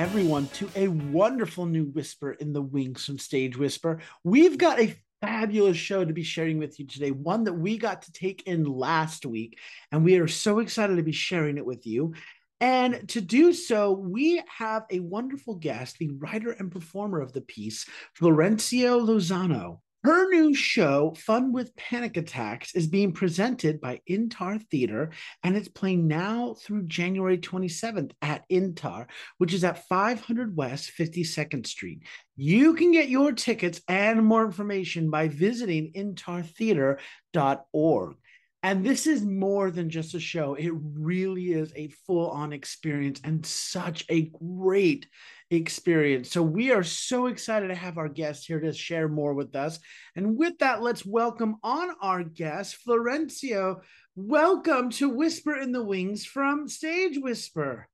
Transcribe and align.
Everyone, 0.00 0.46
to 0.54 0.70
a 0.76 0.88
wonderful 0.88 1.66
new 1.66 1.84
Whisper 1.84 2.32
in 2.32 2.54
the 2.54 2.62
Wings 2.62 3.04
from 3.04 3.18
Stage 3.18 3.58
Whisper. 3.58 4.00
We've 4.24 4.56
got 4.56 4.80
a 4.80 4.96
fabulous 5.20 5.76
show 5.76 6.06
to 6.06 6.14
be 6.14 6.22
sharing 6.22 6.56
with 6.56 6.80
you 6.80 6.86
today, 6.86 7.10
one 7.10 7.44
that 7.44 7.52
we 7.52 7.76
got 7.76 8.00
to 8.00 8.12
take 8.12 8.44
in 8.46 8.64
last 8.64 9.26
week, 9.26 9.58
and 9.92 10.02
we 10.02 10.16
are 10.16 10.26
so 10.26 10.60
excited 10.60 10.96
to 10.96 11.02
be 11.02 11.12
sharing 11.12 11.58
it 11.58 11.66
with 11.66 11.86
you. 11.86 12.14
And 12.62 13.10
to 13.10 13.20
do 13.20 13.52
so, 13.52 13.92
we 13.92 14.42
have 14.48 14.86
a 14.90 15.00
wonderful 15.00 15.56
guest, 15.56 15.98
the 15.98 16.08
writer 16.16 16.52
and 16.52 16.72
performer 16.72 17.20
of 17.20 17.34
the 17.34 17.42
piece, 17.42 17.84
Florencia 18.18 18.98
Lozano. 18.98 19.80
Her 20.02 20.30
new 20.30 20.54
show, 20.54 21.12
Fun 21.14 21.52
with 21.52 21.76
Panic 21.76 22.16
Attacks, 22.16 22.74
is 22.74 22.86
being 22.86 23.12
presented 23.12 23.82
by 23.82 24.00
Intar 24.08 24.58
Theater 24.70 25.10
and 25.42 25.54
it's 25.54 25.68
playing 25.68 26.08
now 26.08 26.54
through 26.54 26.84
January 26.84 27.36
27th 27.36 28.12
at 28.22 28.46
Intar, 28.50 29.08
which 29.36 29.52
is 29.52 29.62
at 29.62 29.86
500 29.88 30.56
West 30.56 30.92
52nd 30.98 31.66
Street. 31.66 32.04
You 32.34 32.72
can 32.72 32.92
get 32.92 33.10
your 33.10 33.32
tickets 33.32 33.82
and 33.88 34.24
more 34.24 34.46
information 34.46 35.10
by 35.10 35.28
visiting 35.28 35.92
intartheatre.org. 35.92 38.16
And 38.62 38.84
this 38.84 39.06
is 39.06 39.24
more 39.24 39.70
than 39.70 39.88
just 39.90 40.14
a 40.14 40.20
show. 40.20 40.54
It 40.54 40.72
really 40.74 41.52
is 41.52 41.74
a 41.76 41.92
full 42.06 42.30
on 42.30 42.54
experience 42.54 43.20
and 43.22 43.44
such 43.44 44.06
a 44.08 44.22
great 44.22 45.06
experience. 45.50 46.30
So 46.30 46.42
we 46.42 46.70
are 46.70 46.84
so 46.84 47.26
excited 47.26 47.68
to 47.68 47.74
have 47.74 47.98
our 47.98 48.08
guest 48.08 48.46
here 48.46 48.60
to 48.60 48.72
share 48.72 49.08
more 49.08 49.34
with 49.34 49.56
us. 49.56 49.80
And 50.14 50.38
with 50.38 50.58
that, 50.58 50.80
let's 50.80 51.04
welcome 51.04 51.56
on 51.62 51.90
our 52.00 52.22
guest, 52.22 52.78
Florencia. 52.86 53.80
Welcome 54.14 54.90
to 54.90 55.08
Whisper 55.08 55.56
in 55.56 55.72
the 55.72 55.82
Wings 55.82 56.24
from 56.24 56.68
Stage 56.68 57.18
Whisper. 57.18 57.88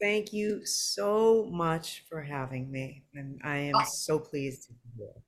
Thank 0.00 0.32
you 0.32 0.64
so 0.64 1.48
much 1.52 2.04
for 2.08 2.22
having 2.22 2.70
me. 2.70 3.04
And 3.14 3.40
I 3.42 3.56
am 3.56 3.76
oh. 3.76 3.84
so 3.84 4.18
pleased 4.18 4.68
to 4.68 4.72
be 4.74 5.04
here. 5.04 5.22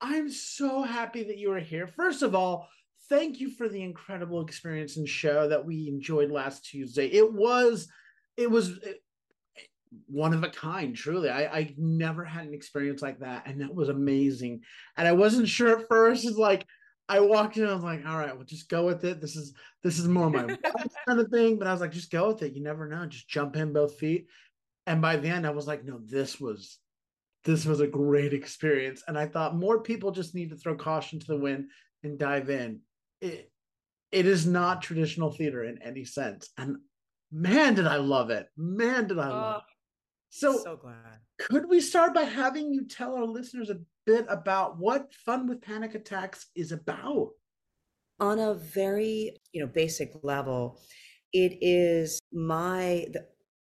I'm 0.00 0.30
so 0.30 0.82
happy 0.82 1.22
that 1.24 1.38
you 1.38 1.52
are 1.52 1.60
here. 1.60 1.86
First 1.86 2.22
of 2.22 2.34
all, 2.34 2.68
thank 3.08 3.38
you 3.38 3.50
for 3.50 3.68
the 3.68 3.82
incredible 3.82 4.40
experience 4.40 4.96
and 4.96 5.08
show 5.08 5.48
that 5.48 5.64
we 5.64 5.88
enjoyed 5.88 6.30
last 6.30 6.64
Tuesday. 6.64 7.06
It 7.06 7.32
was 7.32 7.88
it 8.36 8.50
was 8.50 8.78
one 10.06 10.32
of 10.32 10.44
a 10.44 10.48
kind 10.48 10.94
truly. 10.94 11.28
I, 11.28 11.44
I 11.46 11.74
never 11.76 12.24
had 12.24 12.46
an 12.46 12.54
experience 12.54 13.02
like 13.02 13.20
that 13.20 13.46
and 13.46 13.60
that 13.60 13.74
was 13.74 13.88
amazing. 13.88 14.62
And 14.96 15.08
i 15.08 15.12
wasn't 15.12 15.48
sure 15.48 15.78
at 15.78 15.88
first 15.88 16.24
it's 16.24 16.36
like 16.36 16.66
i 17.08 17.18
walked 17.18 17.56
in 17.56 17.66
i 17.66 17.74
was 17.74 17.82
like 17.82 18.06
all 18.06 18.18
right 18.18 18.34
well 18.34 18.44
just 18.44 18.68
go 18.68 18.86
with 18.86 19.04
it. 19.04 19.20
This 19.20 19.36
is 19.36 19.54
this 19.82 19.98
is 19.98 20.06
more 20.06 20.30
my 20.30 20.42
kind 21.08 21.20
of 21.20 21.28
thing 21.30 21.58
but 21.58 21.66
i 21.66 21.72
was 21.72 21.80
like 21.80 21.92
just 21.92 22.10
go 22.10 22.28
with 22.28 22.42
it. 22.42 22.54
You 22.54 22.62
never 22.62 22.88
know. 22.88 23.06
Just 23.06 23.28
jump 23.28 23.56
in 23.56 23.72
both 23.72 23.98
feet. 23.98 24.26
And 24.86 25.02
by 25.02 25.16
the 25.16 25.28
end 25.28 25.46
i 25.46 25.50
was 25.50 25.66
like 25.66 25.84
no 25.84 26.00
this 26.04 26.40
was 26.40 26.78
this 27.44 27.64
was 27.64 27.80
a 27.80 27.86
great 27.86 28.32
experience. 28.32 29.02
And 29.08 29.18
i 29.18 29.26
thought 29.26 29.56
more 29.56 29.82
people 29.82 30.12
just 30.12 30.34
need 30.34 30.50
to 30.50 30.56
throw 30.56 30.76
caution 30.76 31.18
to 31.18 31.26
the 31.26 31.38
wind 31.38 31.66
and 32.04 32.18
dive 32.18 32.48
in. 32.48 32.80
It 33.20 33.50
it 34.12 34.26
is 34.26 34.46
not 34.46 34.82
traditional 34.82 35.30
theater 35.30 35.64
in 35.64 35.82
any 35.82 36.04
sense. 36.04 36.50
And 36.56 36.76
man 37.32 37.74
did 37.74 37.88
i 37.88 37.96
love 37.96 38.30
it. 38.30 38.46
Man 38.56 39.08
did 39.08 39.18
i 39.18 39.28
love 39.28 39.62
it 39.68 39.74
so, 40.30 40.58
so 40.58 40.76
glad. 40.76 41.18
Could 41.38 41.68
we 41.68 41.80
start 41.80 42.14
by 42.14 42.22
having 42.22 42.72
you 42.72 42.86
tell 42.86 43.14
our 43.14 43.26
listeners 43.26 43.70
a 43.70 43.80
bit 44.06 44.26
about 44.28 44.78
what 44.78 45.12
Fun 45.12 45.46
with 45.46 45.62
Panic 45.62 45.94
Attacks 45.94 46.46
is 46.54 46.72
about? 46.72 47.30
On 48.18 48.38
a 48.38 48.54
very, 48.54 49.36
you 49.52 49.60
know, 49.60 49.66
basic 49.66 50.12
level, 50.22 50.80
it 51.32 51.58
is 51.60 52.20
my 52.32 53.06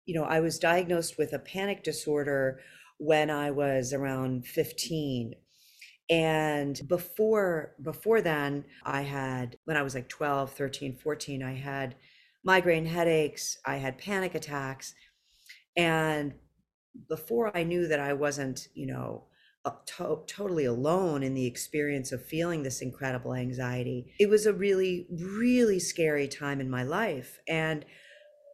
you 0.05 0.13
know, 0.13 0.23
I 0.23 0.39
was 0.39 0.59
diagnosed 0.59 1.17
with 1.17 1.33
a 1.33 1.39
panic 1.39 1.83
disorder 1.83 2.59
when 2.97 3.29
I 3.29 3.51
was 3.51 3.91
around 3.91 4.45
15 4.45 5.33
and 6.09 6.79
before 6.87 7.73
before 7.81 8.21
then 8.21 8.63
i 8.83 9.01
had 9.01 9.57
when 9.65 9.75
i 9.75 9.81
was 9.81 9.95
like 9.95 10.07
12 10.07 10.51
13 10.51 10.95
14 10.97 11.41
i 11.41 11.53
had 11.53 11.95
migraine 12.43 12.85
headaches 12.85 13.57
i 13.65 13.77
had 13.77 13.97
panic 13.97 14.35
attacks 14.35 14.93
and 15.75 16.35
before 17.07 17.55
I 17.55 17.63
knew 17.63 17.87
that 17.87 17.99
I 17.99 18.13
wasn't, 18.13 18.67
you 18.73 18.87
know, 18.87 19.25
to- 19.85 20.23
totally 20.27 20.65
alone 20.65 21.23
in 21.23 21.33
the 21.33 21.45
experience 21.45 22.11
of 22.11 22.23
feeling 22.23 22.63
this 22.63 22.81
incredible 22.81 23.33
anxiety, 23.33 24.13
it 24.19 24.29
was 24.29 24.45
a 24.45 24.53
really, 24.53 25.07
really 25.09 25.79
scary 25.79 26.27
time 26.27 26.61
in 26.61 26.69
my 26.69 26.83
life. 26.83 27.39
And 27.47 27.85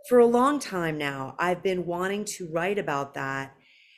for 0.07 0.19
a 0.19 0.25
long 0.25 0.59
time 0.59 0.97
now, 0.97 1.35
I've 1.37 1.61
been 1.61 1.85
wanting 1.85 2.25
to 2.25 2.49
write 2.51 2.79
about 2.79 3.13
that 3.15 3.55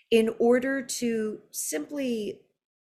in 0.09 0.35
order 0.39 0.81
to 0.81 1.39
simply 1.51 2.41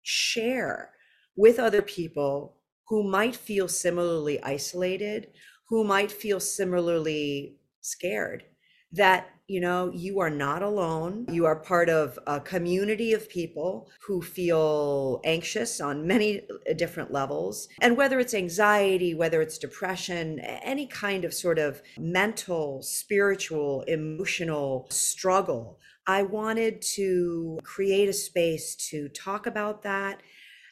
share 0.03 0.91
with 1.37 1.58
other 1.58 1.82
people 1.82 2.56
who 2.88 3.03
might 3.03 3.37
feel 3.37 3.69
similarly 3.69 4.42
isolated, 4.42 5.28
who 5.69 5.84
might 5.84 6.10
feel 6.10 6.41
similarly 6.41 7.56
scared 7.81 8.44
that 8.93 9.31
you 9.47 9.60
know 9.60 9.91
you 9.93 10.21
are 10.21 10.31
not 10.31 10.62
alone. 10.62 11.26
You 11.31 11.47
are 11.47 11.56
part 11.56 11.88
of 11.88 12.19
a 12.26 12.41
community 12.41 13.12
of 13.12 13.28
people 13.28 13.88
who 14.06 14.22
feel 14.22 15.21
anxious 15.25 15.81
on 15.81 16.06
many 16.06 16.43
uh, 16.69 16.72
different 16.75 17.12
levels. 17.12 17.69
And 17.81 17.97
whether 17.97 18.19
it's 18.21 18.34
anxiety 18.34 19.15
whether 19.15 19.43
it's 19.43 19.59
depression 19.59 20.41
any 20.41 20.87
kind 20.87 21.25
of 21.25 21.34
sort 21.34 21.59
of 21.59 21.82
mental 21.99 22.82
spiritual 22.82 23.82
emotional 23.82 24.87
struggle 24.91 25.78
i 26.06 26.22
wanted 26.22 26.81
to 26.81 27.59
create 27.62 28.09
a 28.09 28.12
space 28.12 28.75
to 28.75 29.09
talk 29.09 29.47
about 29.47 29.82
that 29.82 30.22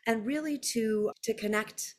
and 0.07 0.27
really 0.27 0.59
to 0.59 1.11
to 1.23 1.35
connect 1.35 1.97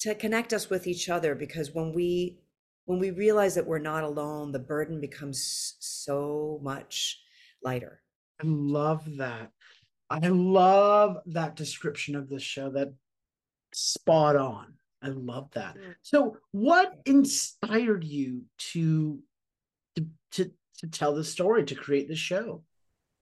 to 0.00 0.14
connect 0.14 0.52
us 0.52 0.68
with 0.68 0.86
each 0.86 1.08
other 1.08 1.34
because 1.34 1.72
when 1.72 1.92
we 1.92 2.41
when 2.84 2.98
we 2.98 3.10
realize 3.10 3.54
that 3.54 3.66
we're 3.66 3.78
not 3.78 4.04
alone, 4.04 4.52
the 4.52 4.58
burden 4.58 5.00
becomes 5.00 5.76
so 5.78 6.60
much 6.62 7.20
lighter. 7.62 8.02
I 8.40 8.46
love 8.46 9.16
that. 9.16 9.50
I 10.10 10.28
love 10.28 11.18
that 11.26 11.56
description 11.56 12.16
of 12.16 12.28
this 12.28 12.42
show. 12.42 12.70
That 12.70 12.92
spot 13.72 14.36
on. 14.36 14.74
I 15.02 15.08
love 15.08 15.50
that. 15.52 15.76
So, 16.02 16.36
what 16.52 17.00
inspired 17.06 18.04
you 18.04 18.42
to 18.72 19.20
to 19.96 20.06
to, 20.32 20.50
to 20.78 20.86
tell 20.88 21.14
the 21.14 21.24
story, 21.24 21.64
to 21.64 21.74
create 21.74 22.08
the 22.08 22.16
show? 22.16 22.62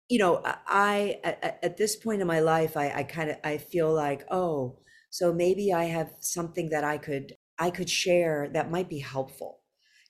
You 0.10 0.20
know, 0.20 0.42
I 0.46 1.20
at, 1.24 1.60
at 1.62 1.78
this 1.78 1.96
point 1.96 2.22
in 2.22 2.28
my 2.28 2.40
life, 2.40 2.76
I, 2.76 2.92
I 2.92 3.04
kind 3.04 3.30
of 3.30 3.38
I 3.44 3.58
feel 3.58 3.94
like, 3.94 4.26
oh, 4.32 4.80
so 5.10 5.34
maybe 5.34 5.74
I 5.74 5.86
have 5.86 6.12
something 6.20 6.70
that 6.70 6.84
I 6.84 6.98
could 6.98 7.34
I 7.60 7.70
could 7.70 7.90
share 7.90 8.50
that 8.54 8.72
might 8.72 8.90
be 8.90 9.00
helpful. 9.00 9.60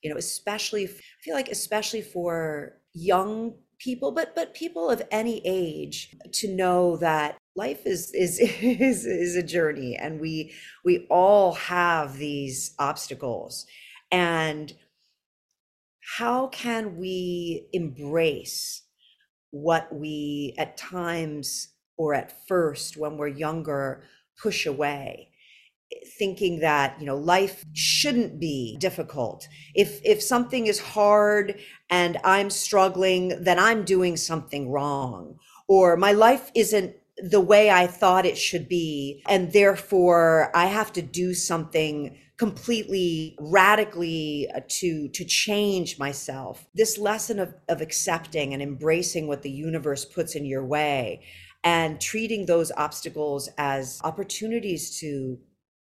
You 0.04 0.12
know, 0.12 0.18
especially 0.18 0.86
I 0.86 1.22
feel 1.24 1.36
like 1.36 1.50
especially 1.50 2.02
for 2.02 2.80
young 2.94 3.56
people, 3.80 4.12
but 4.12 4.36
but 4.36 4.54
people 4.54 4.90
of 4.90 5.02
any 5.12 5.42
age 5.46 6.16
to 6.34 6.54
know 6.54 6.98
that 6.98 7.38
life 7.56 7.86
is 7.86 8.12
is 8.14 8.40
is 8.62 9.06
is 9.06 9.36
a 9.36 9.44
journey 9.44 9.96
and 9.96 10.20
we 10.20 10.54
we 10.86 11.06
all 11.10 11.54
have 11.54 12.18
these 12.18 12.74
obstacles 12.80 13.66
and 14.12 14.74
how 16.18 16.48
can 16.48 16.98
we 16.98 17.68
embrace 17.74 18.84
what 19.52 19.94
we 19.94 20.56
at 20.58 20.78
times 20.78 21.70
or 21.98 22.14
at 22.14 22.48
first 22.48 22.98
when 22.98 23.18
we're 23.18 23.28
younger 23.28 24.04
push 24.42 24.66
away 24.66 25.29
thinking 26.18 26.60
that 26.60 27.00
you 27.00 27.06
know 27.06 27.16
life 27.16 27.66
shouldn't 27.74 28.40
be 28.40 28.78
difficult. 28.80 29.48
If 29.76 30.02
if 30.04 30.22
something 30.22 30.68
is 30.68 30.80
hard 30.80 31.60
and 31.90 32.18
i'm 32.24 32.50
struggling 32.50 33.44
then 33.44 33.60
i'm 33.60 33.84
doing 33.84 34.18
something 34.18 34.70
wrong. 34.70 35.40
Or 35.68 35.98
my 35.98 36.12
life 36.12 36.52
isn't 36.56 36.96
the 37.18 37.42
way 37.42 37.70
i 37.70 37.86
thought 37.86 38.26
it 38.26 38.38
should 38.38 38.70
be 38.70 39.22
and 39.28 39.52
therefore 39.52 40.52
i 40.56 40.68
have 40.68 40.94
to 40.94 41.02
do 41.02 41.34
something 41.34 42.18
completely 42.40 43.36
radically 43.38 44.50
uh, 44.56 44.62
to 44.70 45.10
to 45.10 45.26
change 45.26 46.00
myself. 46.00 46.66
This 46.74 46.98
lesson 46.98 47.38
of, 47.40 47.54
of 47.68 47.82
accepting 47.82 48.54
and 48.54 48.64
embracing 48.64 49.28
what 49.28 49.42
the 49.42 49.52
universe 49.52 50.06
puts 50.06 50.36
in 50.36 50.46
your 50.46 50.66
way 50.66 51.22
and 51.64 52.00
treating 52.00 52.46
those 52.46 52.72
obstacles 52.78 53.50
as 53.58 54.00
opportunities 54.04 54.98
to 55.00 55.38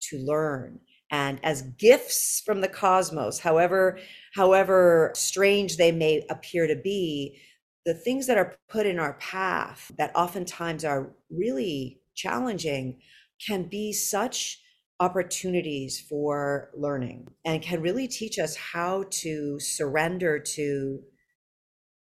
to 0.09 0.17
learn. 0.17 0.79
And 1.09 1.39
as 1.43 1.63
gifts 1.77 2.41
from 2.45 2.61
the 2.61 2.69
cosmos 2.69 3.39
however 3.39 3.99
however 4.33 5.11
strange 5.13 5.77
they 5.77 5.91
may 5.91 6.25
appear 6.29 6.67
to 6.67 6.75
be 6.75 7.37
the 7.85 7.93
things 7.93 8.27
that 8.27 8.37
are 8.37 8.55
put 8.69 8.85
in 8.85 8.99
our 8.99 9.13
path 9.13 9.91
that 9.97 10.15
oftentimes 10.15 10.85
are 10.85 11.13
really 11.29 11.99
challenging 12.15 13.01
can 13.45 13.63
be 13.63 13.91
such 13.91 14.61
opportunities 14.99 15.99
for 15.99 16.69
learning 16.75 17.27
and 17.43 17.63
can 17.63 17.81
really 17.81 18.07
teach 18.07 18.37
us 18.37 18.55
how 18.55 19.03
to 19.09 19.59
surrender 19.59 20.37
to 20.37 21.01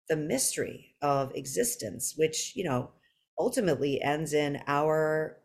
the 0.10 0.16
mystery 0.16 0.96
of 1.02 1.32
existence, 1.36 2.16
which, 2.18 2.54
you 2.56 2.64
know, 2.64 2.90
ultimately 3.40 4.02
ends 4.02 4.34
in 4.34 4.60
our 4.66 5.38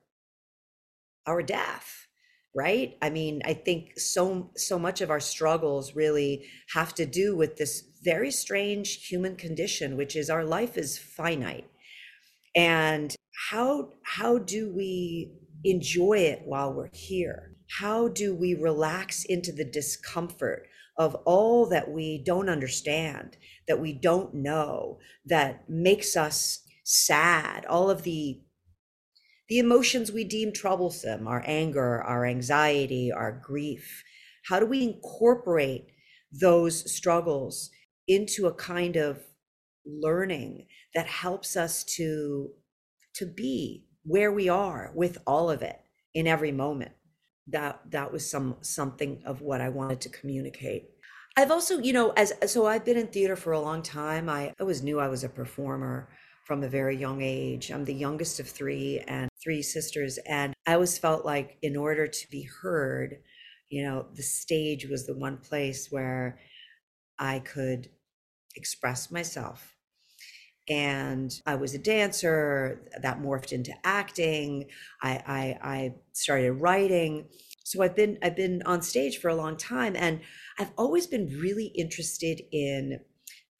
our 1.26 1.42
death 1.42 2.08
right? 2.54 2.96
I 3.00 3.10
mean 3.10 3.42
i 3.44 3.54
think 3.54 3.98
so 3.98 4.50
so 4.56 4.78
much 4.78 5.00
of 5.00 5.10
our 5.10 5.20
struggles 5.20 5.94
really 5.94 6.44
have 6.74 6.94
to 6.96 7.06
do 7.06 7.36
with 7.36 7.56
this 7.56 7.84
very 8.02 8.30
strange 8.30 9.06
human 9.06 9.36
condition 9.36 9.96
which 9.96 10.16
is 10.16 10.28
our 10.28 10.44
life 10.44 10.76
is 10.76 10.98
finite. 10.98 11.66
And 12.54 13.14
how 13.50 13.90
how 14.02 14.38
do 14.38 14.72
we 14.72 15.32
enjoy 15.64 16.18
it 16.18 16.42
while 16.44 16.72
we're 16.72 16.90
here? 16.92 17.54
How 17.78 18.08
do 18.08 18.34
we 18.34 18.54
relax 18.54 19.24
into 19.24 19.52
the 19.52 19.64
discomfort 19.64 20.68
of 20.98 21.14
all 21.24 21.66
that 21.66 21.90
we 21.90 22.22
don't 22.22 22.50
understand 22.50 23.38
that 23.66 23.80
we 23.80 23.94
don't 23.94 24.34
know 24.34 24.98
that 25.24 25.68
makes 25.68 26.16
us 26.16 26.60
sad? 26.84 27.64
All 27.66 27.88
of 27.88 28.02
the 28.02 28.40
the 29.52 29.58
emotions 29.58 30.10
we 30.10 30.24
deem 30.24 30.50
troublesome 30.50 31.28
our 31.28 31.44
anger 31.46 32.02
our 32.04 32.24
anxiety 32.24 33.12
our 33.12 33.32
grief 33.32 34.02
how 34.48 34.58
do 34.58 34.64
we 34.64 34.82
incorporate 34.82 35.88
those 36.32 36.90
struggles 36.90 37.68
into 38.08 38.46
a 38.46 38.54
kind 38.54 38.96
of 38.96 39.20
learning 39.84 40.66
that 40.94 41.06
helps 41.06 41.54
us 41.54 41.84
to 41.84 42.50
to 43.14 43.26
be 43.26 43.84
where 44.04 44.32
we 44.32 44.48
are 44.48 44.90
with 44.94 45.18
all 45.26 45.50
of 45.50 45.60
it 45.60 45.78
in 46.14 46.26
every 46.26 46.52
moment? 46.52 46.92
That 47.48 47.80
that 47.90 48.10
was 48.10 48.30
some 48.30 48.56
something 48.62 49.22
of 49.26 49.42
what 49.42 49.60
i 49.60 49.68
wanted 49.68 50.00
to 50.02 50.08
communicate. 50.08 50.90
I've 51.36 51.50
also 51.50 51.78
you 51.78 51.92
know 51.92 52.10
as 52.10 52.32
so 52.46 52.66
i've 52.66 52.84
been 52.84 52.96
in 52.96 53.08
theater 53.08 53.36
for 53.36 53.52
a 53.52 53.60
long 53.60 53.82
time. 53.82 54.30
I 54.30 54.54
always 54.58 54.82
knew 54.82 54.98
i 54.98 55.08
was 55.08 55.24
a 55.24 55.28
performer 55.28 56.08
from 56.44 56.62
a 56.62 56.68
very 56.68 56.96
young 56.96 57.20
age. 57.20 57.70
I'm 57.70 57.84
the 57.84 57.94
youngest 57.94 58.40
of 58.40 58.48
three 58.48 59.00
and 59.06 59.28
three 59.42 59.62
sisters 59.62 60.18
and 60.28 60.54
i 60.66 60.74
always 60.74 60.98
felt 60.98 61.24
like 61.24 61.58
in 61.62 61.76
order 61.76 62.06
to 62.06 62.30
be 62.30 62.48
heard 62.62 63.18
you 63.68 63.82
know 63.82 64.06
the 64.14 64.22
stage 64.22 64.86
was 64.86 65.06
the 65.06 65.14
one 65.14 65.38
place 65.38 65.88
where 65.90 66.38
i 67.18 67.38
could 67.38 67.88
express 68.56 69.10
myself 69.10 69.74
and 70.68 71.32
I 71.44 71.56
was 71.56 71.74
a 71.74 71.78
dancer 71.78 72.88
that 73.00 73.20
morphed 73.20 73.52
into 73.52 73.72
acting. 73.84 74.66
I, 75.02 75.10
I, 75.26 75.58
I 75.62 75.94
started 76.12 76.52
writing. 76.52 77.26
So 77.64 77.82
I've 77.82 77.96
been 77.96 78.18
I've 78.22 78.36
been 78.36 78.62
on 78.64 78.82
stage 78.82 79.18
for 79.18 79.28
a 79.28 79.34
long 79.34 79.56
time, 79.56 79.94
and 79.96 80.20
I've 80.58 80.72
always 80.76 81.06
been 81.06 81.26
really 81.40 81.66
interested 81.66 82.40
in 82.52 83.00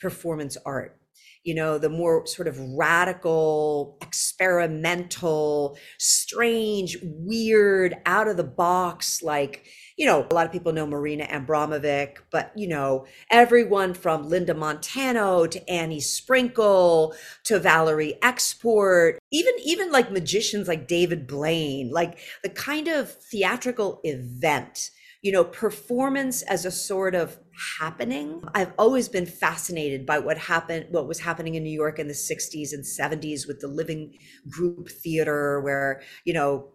performance 0.01 0.57
art 0.65 0.99
you 1.45 1.55
know, 1.55 1.79
the 1.79 1.89
more 1.89 2.27
sort 2.27 2.47
of 2.47 2.59
radical, 2.61 3.99
experimental, 4.01 5.77
strange, 5.99 6.97
weird, 7.03 7.97
out 8.07 8.29
of 8.29 8.37
the 8.37 8.45
box, 8.45 9.23
like, 9.23 9.67
you 9.97 10.07
know, 10.07 10.27
a 10.31 10.35
lot 10.35 10.47
of 10.47 10.53
people 10.53 10.73
know 10.73 10.87
Marina 10.87 11.25
Abramovic, 11.25 12.19
but, 12.31 12.53
you 12.57 12.69
know, 12.69 13.07
everyone 13.31 13.93
from 13.93 14.29
Linda 14.29 14.55
Montano 14.55 15.47
to 15.47 15.71
Annie 15.71 16.01
Sprinkle 16.01 17.15
to 17.45 17.59
Valerie 17.59 18.19
Export, 18.23 19.19
even, 19.31 19.55
even 19.65 19.91
like 19.91 20.13
magicians 20.13 20.69
like 20.69 20.87
David 20.87 21.27
Blaine, 21.27 21.91
like 21.91 22.19
the 22.43 22.51
kind 22.51 22.89
of 22.89 23.11
theatrical 23.11 24.01
event 24.05 24.91
you 25.23 25.31
know, 25.31 25.45
performance 25.45 26.43
as 26.43 26.65
a 26.65 26.71
sort 26.71 27.15
of 27.15 27.39
happening. 27.79 28.43
I've 28.55 28.73
always 28.77 29.09
been 29.09 29.27
fascinated 29.27 30.05
by 30.05 30.19
what 30.19 30.37
happened, 30.37 30.87
what 30.91 31.07
was 31.07 31.21
happening 31.21 31.55
in 31.55 31.63
New 31.63 31.71
York 31.71 32.01
in 32.01 32.09
the 32.09 32.15
60s 32.15 32.73
and 32.73 32.85
70s 32.85 33.47
with 33.47 33.61
the 33.61 33.69
living 33.69 34.19
group 34.51 34.91
theater, 34.91 35.61
where, 35.61 36.03
you 36.25 36.35
know, 36.35 36.73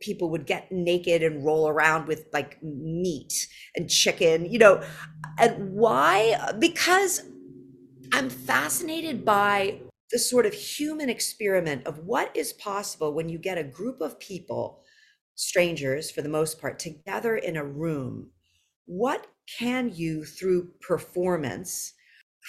people 0.00 0.30
would 0.30 0.46
get 0.46 0.72
naked 0.72 1.22
and 1.22 1.44
roll 1.44 1.68
around 1.68 2.08
with 2.08 2.24
like 2.32 2.62
meat 2.62 3.46
and 3.76 3.90
chicken, 3.90 4.50
you 4.50 4.58
know. 4.58 4.82
And 5.38 5.72
why? 5.74 6.54
Because 6.58 7.22
I'm 8.14 8.30
fascinated 8.30 9.26
by 9.26 9.80
the 10.10 10.18
sort 10.18 10.46
of 10.46 10.54
human 10.54 11.10
experiment 11.10 11.86
of 11.86 11.98
what 11.98 12.34
is 12.34 12.54
possible 12.54 13.12
when 13.12 13.28
you 13.28 13.38
get 13.38 13.58
a 13.58 13.62
group 13.62 14.00
of 14.00 14.18
people 14.18 14.82
strangers 15.40 16.10
for 16.10 16.22
the 16.22 16.28
most 16.28 16.60
part 16.60 16.78
together 16.78 17.36
in 17.36 17.56
a 17.56 17.64
room 17.64 18.30
what 18.86 19.26
can 19.58 19.90
you 19.94 20.24
through 20.24 20.70
performance 20.80 21.92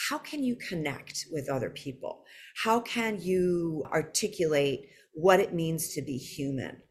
how 0.09 0.17
can 0.17 0.43
you 0.43 0.55
connect 0.55 1.27
with 1.31 1.49
other 1.49 1.69
people? 1.69 2.23
How 2.63 2.79
can 2.79 3.21
you 3.21 3.83
articulate 3.91 4.89
what 5.13 5.39
it 5.39 5.53
means 5.53 5.93
to 5.93 6.01
be 6.01 6.17
human? 6.17 6.81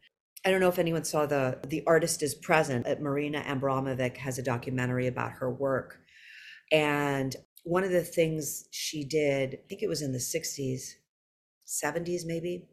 I 0.45 0.51
don't 0.51 0.59
know 0.59 0.69
if 0.69 0.79
anyone 0.79 1.03
saw 1.03 1.25
the 1.25 1.59
the 1.67 1.83
artist 1.85 2.23
is 2.23 2.35
present. 2.35 2.87
At 2.87 3.01
marina 3.01 3.41
abramovic 3.41 4.17
has 4.17 4.37
a 4.37 4.43
documentary 4.43 5.07
about 5.07 5.33
her 5.33 5.51
work. 5.51 5.99
And 6.71 7.35
one 7.63 7.83
of 7.83 7.91
the 7.91 8.03
things 8.03 8.67
she 8.71 9.03
did 9.03 9.53
i 9.53 9.67
think 9.69 9.83
it 9.83 9.87
was 9.87 10.01
in 10.01 10.11
the 10.11 10.17
60s 10.17 10.81
70s 11.67 12.21
maybe 12.25 12.65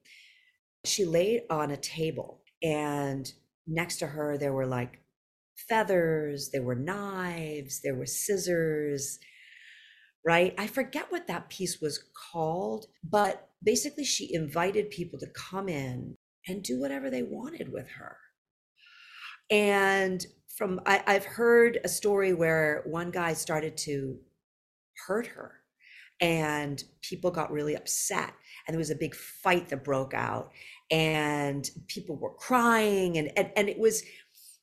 she 0.87 1.05
laid 1.05 1.43
on 1.51 1.71
a 1.71 1.77
table 1.77 2.41
and 2.63 3.33
next 3.67 3.99
to 3.99 4.07
her 4.07 4.37
there 4.39 4.53
were 4.53 4.67
like 4.67 5.01
feathers 5.69 6.51
there 6.53 6.63
were 6.63 6.75
knives 6.75 7.81
there 7.83 7.95
were 7.95 8.07
scissors 8.07 9.19
right? 10.27 10.53
I 10.59 10.67
forget 10.67 11.11
what 11.11 11.27
that 11.29 11.49
piece 11.49 11.81
was 11.81 12.05
called 12.33 12.87
but 13.03 13.49
basically 13.63 14.05
she 14.05 14.35
invited 14.35 14.91
people 14.91 15.19
to 15.21 15.27
come 15.29 15.69
in 15.69 16.17
and 16.47 16.63
do 16.63 16.81
whatever 16.81 17.11
they 17.11 17.23
wanted 17.23 17.73
with 17.73 17.89
her. 17.91 18.17
And 19.51 20.25
from 20.57 20.81
I, 20.87 21.03
i've 21.07 21.25
heard 21.25 21.79
a 21.85 21.89
story 21.89 22.35
where 22.35 22.83
one 22.87 23.11
guy 23.11 23.33
started 23.33 23.77
to 23.77 24.19
hurt 25.07 25.27
her 25.27 25.53
and 26.21 26.83
people 27.01 27.31
got 27.31 27.53
really 27.53 27.77
upset 27.77 28.35
and 28.67 28.75
there 28.75 28.79
was 28.79 28.91
a 28.91 28.97
big 28.97 29.15
fight 29.15 29.69
that 29.69 29.85
broke 29.85 30.15
out 30.15 30.51
and 30.91 31.71
people 31.87 32.17
were 32.17 32.33
crying 32.35 33.19
and, 33.19 33.31
and 33.37 33.51
and 33.57 33.69
it 33.69 33.79
was 33.79 34.03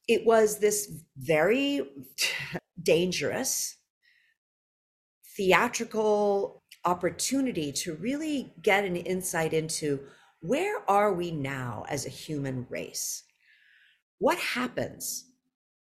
it 0.07 0.25
was 0.25 0.59
this 0.59 0.91
very 1.17 1.81
dangerous 2.81 3.77
theatrical 5.35 6.63
opportunity 6.85 7.71
to 7.71 7.95
really 7.95 8.53
get 8.61 8.85
an 8.85 8.95
insight 8.95 9.53
into 9.53 9.99
where 10.41 10.89
are 10.89 11.13
we 11.13 11.31
now 11.31 11.83
as 11.89 12.05
a 12.05 12.09
human 12.09 12.67
race? 12.69 13.23
What 14.19 14.37
happens 14.37 15.25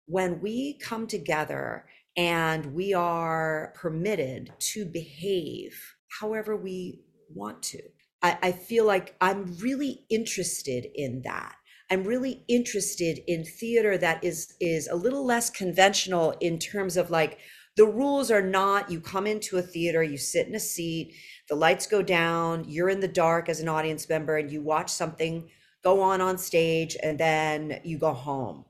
when 0.06 0.40
we 0.40 0.78
come 0.78 1.06
together 1.06 1.84
and 2.16 2.74
we 2.74 2.94
are 2.94 3.72
permitted 3.76 4.52
to 4.58 4.86
behave 4.86 5.94
however 6.20 6.56
we 6.56 7.00
want 7.32 7.62
to 7.62 7.82
I, 8.22 8.38
I 8.42 8.52
feel 8.52 8.84
like 8.84 9.16
I'm 9.20 9.56
really 9.58 10.04
interested 10.10 10.86
in 10.94 11.22
that. 11.22 11.56
I'm 11.90 12.04
really 12.04 12.44
interested 12.48 13.20
in 13.26 13.44
theater 13.44 13.96
that 13.98 14.22
is 14.22 14.54
is 14.60 14.88
a 14.88 14.94
little 14.96 15.24
less 15.24 15.48
conventional 15.48 16.32
in 16.40 16.58
terms 16.58 16.96
of 16.96 17.10
like 17.10 17.38
the 17.76 17.86
rules 17.86 18.30
are 18.30 18.42
not 18.42 18.90
you 18.90 19.00
come 19.00 19.26
into 19.26 19.56
a 19.56 19.62
theater, 19.62 20.02
you 20.02 20.18
sit 20.18 20.48
in 20.48 20.54
a 20.54 20.60
seat, 20.60 21.14
the 21.48 21.54
lights 21.54 21.86
go 21.86 22.02
down, 22.02 22.64
you're 22.68 22.88
in 22.90 23.00
the 23.00 23.08
dark 23.08 23.48
as 23.48 23.60
an 23.60 23.68
audience 23.68 24.08
member 24.08 24.36
and 24.36 24.50
you 24.50 24.60
watch 24.60 24.90
something 24.90 25.48
go 25.82 26.00
on 26.02 26.20
on 26.20 26.36
stage 26.36 26.96
and 27.02 27.18
then 27.18 27.80
you 27.84 27.98
go 27.98 28.12
home. 28.12 28.64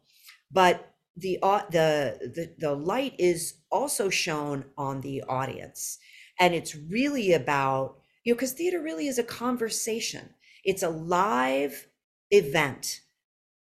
But 0.51 0.95
the 1.17 1.39
uh, 1.43 1.63
the 1.71 2.19
the 2.35 2.55
the 2.59 2.75
light 2.75 3.15
is 3.19 3.55
also 3.71 4.09
shown 4.11 4.65
on 4.77 5.01
the 5.01 5.23
audience 5.23 5.99
and 6.39 6.55
it's 6.55 6.77
really 6.77 7.33
about 7.33 7.99
you 8.25 8.33
know, 8.33 8.37
because 8.37 8.53
theater 8.53 8.81
really 8.81 9.09
is 9.09 9.19
a 9.19 9.25
conversation. 9.25 10.31
It's 10.65 10.83
a 10.83 10.91
live 10.91 11.89
event 12.31 13.01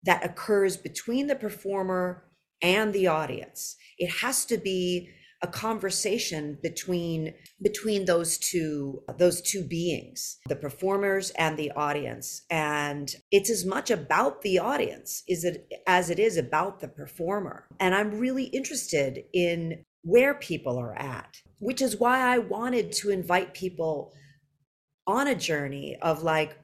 that 0.04 0.26
occurs 0.26 0.78
between 0.78 1.28
the 1.28 1.36
performer 1.36 2.24
and 2.62 2.94
the 2.94 3.08
audience. 3.08 3.76
It 3.98 4.10
has 4.10 4.46
to 4.46 4.58
be 4.58 5.10
a 5.44 5.48
conversation 5.48 6.58
between 6.64 7.34
between 7.62 8.06
those 8.06 8.38
two 8.40 9.04
those 9.20 9.42
two 9.42 9.64
beings 9.64 10.40
the 10.48 10.56
performers 10.56 11.30
and 11.32 11.58
the 11.58 11.72
audience 11.72 12.42
and 12.50 13.16
it's 13.32 13.50
as 13.50 13.64
much 13.64 13.92
about 13.92 14.42
the 14.42 14.58
audience 14.58 15.24
is 15.28 15.44
it 15.44 15.72
as 15.86 16.10
it 16.10 16.18
is 16.18 16.38
about 16.38 16.80
the 16.80 16.88
performer 16.88 17.68
and 17.80 17.94
i'm 17.94 18.18
really 18.18 18.46
interested 18.46 19.24
in 19.32 19.86
where 20.02 20.34
people 20.34 20.78
are 20.78 20.98
at 20.98 21.38
which 21.60 21.84
is 21.84 22.00
why 22.00 22.20
i 22.20 22.40
wanted 22.40 22.92
to 22.92 23.12
invite 23.12 23.54
people 23.54 24.14
on 25.08 25.28
a 25.28 25.36
journey 25.36 25.98
of 26.02 26.22
like, 26.22 26.58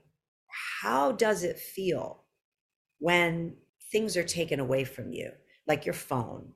how 0.81 1.11
does 1.13 1.43
it 1.43 1.57
feel 1.57 2.25
when 2.99 3.55
things 3.91 4.15
are 4.15 4.23
taken 4.23 4.59
away 4.59 4.83
from 4.83 5.11
you, 5.11 5.31
like 5.65 5.85
your 5.85 5.93
phone, 5.93 6.53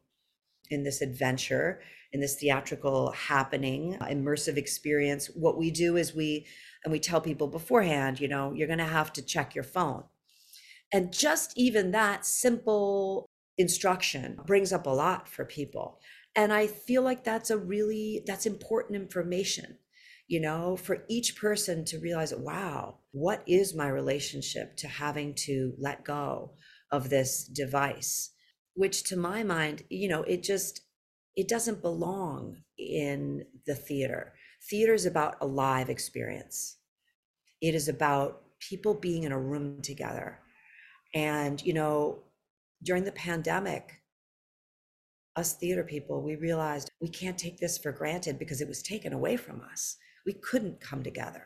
in 0.70 0.84
this 0.84 1.02
adventure, 1.02 1.82
in 2.12 2.20
this 2.20 2.36
theatrical 2.36 3.12
happening, 3.12 3.98
uh, 4.02 4.06
immersive 4.06 4.58
experience, 4.58 5.28
what 5.34 5.58
we 5.58 5.72
do 5.72 5.98
is 5.98 6.14
we, 6.14 6.46
and 6.84 6.92
we 6.92 7.00
tell 7.00 7.22
people 7.22 7.48
beforehand, 7.48 8.20
you 8.20 8.28
know, 8.28 8.54
you're 8.54 8.68
going 8.68 8.80
to 8.80 8.86
have 8.86 9.14
to 9.14 9.22
check 9.22 9.56
your 9.56 9.64
phone. 9.64 10.04
And 10.94 11.12
just 11.12 11.54
even 11.56 11.92
that 11.92 12.26
simple 12.26 13.26
instruction 13.58 14.40
brings 14.46 14.72
up 14.72 14.86
a 14.86 14.92
lot 14.92 15.28
for 15.28 15.46
people. 15.46 16.00
And 16.36 16.54
I 16.54 16.68
feel 16.68 17.02
like 17.02 17.24
that's 17.24 17.50
a 17.50 17.58
really, 17.58 18.24
that's 18.26 18.46
important 18.46 18.96
information 18.96 19.78
you 20.28 20.42
know, 20.42 20.76
for 20.76 21.06
each 21.08 21.38
person 21.38 21.86
to 21.86 22.00
realize, 22.00 22.34
wow, 22.36 22.98
what 23.12 23.42
is 23.48 23.74
my 23.74 23.88
relationship 23.88 24.76
to 24.78 24.88
having 24.88 25.34
to 25.34 25.74
let 25.80 26.04
go 26.04 26.52
of 26.92 27.10
this 27.10 27.46
device? 27.46 28.32
Which 28.74 29.04
to 29.06 29.18
my 29.18 29.44
mind, 29.44 29.84
you 29.90 30.10
know, 30.10 30.24
it 30.24 30.44
just, 30.44 30.82
it 31.36 31.48
doesn't 31.48 31.82
belong 31.82 32.58
in 32.78 33.46
the 33.66 33.76
theater. 33.76 34.34
Theater 34.70 34.94
is 34.94 35.06
about 35.06 35.38
a 35.40 35.48
live 35.48 35.90
experience. 35.90 36.78
It 37.62 37.74
is 37.74 37.88
about 37.88 38.42
people 38.60 38.94
being 38.94 39.24
in 39.24 39.32
a 39.32 39.40
room 39.40 39.82
together. 39.82 40.40
And, 41.16 41.64
you 41.64 41.74
know, 41.74 42.20
during 42.84 43.06
the 43.06 43.14
pandemic, 43.14 44.02
us 45.38 45.54
theater 45.54 45.84
people, 45.84 46.22
we 46.22 46.36
realized 46.36 46.92
we 47.00 47.08
can't 47.08 47.38
take 47.38 47.60
this 47.60 47.78
for 47.78 47.92
granted 47.92 48.38
because 48.38 48.60
it 48.60 48.68
was 48.68 48.82
taken 48.82 49.14
away 49.14 49.38
from 49.38 49.62
us 49.72 49.98
we 50.28 50.34
couldn't 50.34 50.82
come 50.82 51.02
together. 51.02 51.46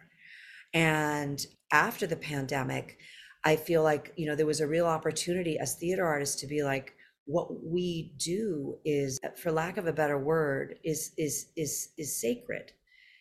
And 0.73 1.45
after 1.71 2.07
the 2.07 2.17
pandemic, 2.17 2.97
I 3.45 3.55
feel 3.55 3.83
like, 3.83 4.11
you 4.17 4.25
know, 4.25 4.35
there 4.35 4.45
was 4.45 4.59
a 4.59 4.67
real 4.67 4.87
opportunity 4.87 5.57
as 5.57 5.75
theater 5.75 6.05
artists 6.05 6.41
to 6.41 6.47
be 6.47 6.63
like, 6.63 6.95
what 7.25 7.63
we 7.63 8.13
do 8.17 8.79
is, 8.83 9.19
for 9.37 9.51
lack 9.51 9.77
of 9.77 9.85
a 9.87 9.93
better 9.93 10.17
word, 10.17 10.79
is 10.83 11.11
is 11.17 11.47
is 11.55 11.89
is 11.97 12.19
sacred, 12.19 12.73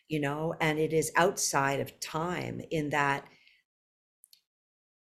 you 0.09 0.19
know, 0.19 0.55
and 0.59 0.79
it 0.79 0.91
is 0.91 1.11
outside 1.15 1.79
of 1.79 1.99
time 1.99 2.61
in 2.71 2.89
that 2.89 3.23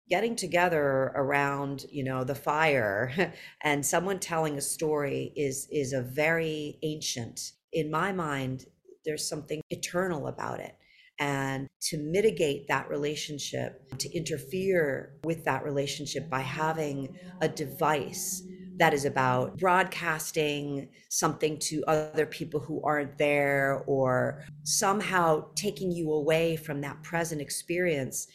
getting 0.09 0.35
together 0.35 1.13
around 1.15 1.85
you 1.91 2.05
know 2.05 2.25
the 2.25 2.35
fire 2.35 3.35
and 3.63 3.85
someone 3.85 4.19
telling 4.19 4.57
a 4.57 4.61
story 4.61 5.33
is 5.37 5.69
is 5.71 5.93
a 5.93 6.01
very 6.01 6.79
ancient 6.83 7.53
in 7.73 7.91
my 7.91 8.13
mind 8.13 8.67
there's 9.07 9.29
something 9.29 9.63
eternal 9.71 10.27
about 10.27 10.61
it. 10.61 10.77
And 11.19 11.67
to 11.83 11.99
mitigate 11.99 12.69
that 12.69 12.91
relationship, 12.91 13.81
to 13.99 14.13
interfere 14.15 15.15
with 15.25 15.45
that 15.45 15.65
relationship 15.65 16.29
by 16.29 16.41
having 16.41 17.17
a 17.41 17.49
device 17.49 18.43
that 18.79 18.93
is 18.93 19.07
about 19.07 19.57
broadcasting 19.57 20.91
something 21.09 21.59
to 21.59 21.83
other 21.87 22.27
people 22.27 22.61
who 22.61 22.83
aren't 22.85 23.17
there 23.17 23.83
or 23.87 24.45
somehow 24.65 25.47
taking 25.55 25.91
you 25.91 26.13
away 26.13 26.57
from 26.57 26.83
that 26.83 27.03
present 27.03 27.41
experience, 27.41 28.27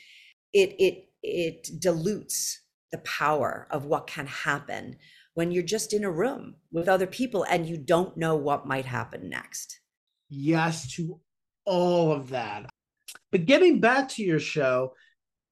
it, 0.52 0.74
it, 0.80 1.10
it 1.22 1.68
dilutes 1.80 2.62
the 2.92 2.98
power 3.00 3.68
of 3.70 3.86
what 3.86 4.08
can 4.08 4.26
happen 4.26 4.96
when 5.34 5.52
you're 5.52 5.64
just 5.64 5.94
in 5.94 6.04
a 6.04 6.12
room 6.12 6.56
with 6.72 6.90
other 6.90 7.08
people 7.08 7.46
and 7.50 7.68
you 7.68 7.78
don't 7.78 8.18
know 8.18 8.36
what 8.36 8.68
might 8.68 8.86
happen 8.86 9.30
next 9.30 9.81
yes 10.32 10.94
to 10.94 11.20
all 11.66 12.12
of 12.12 12.30
that. 12.30 12.70
But 13.32 13.46
getting 13.46 13.80
back 13.80 14.10
to 14.10 14.24
your 14.24 14.40
show, 14.40 14.94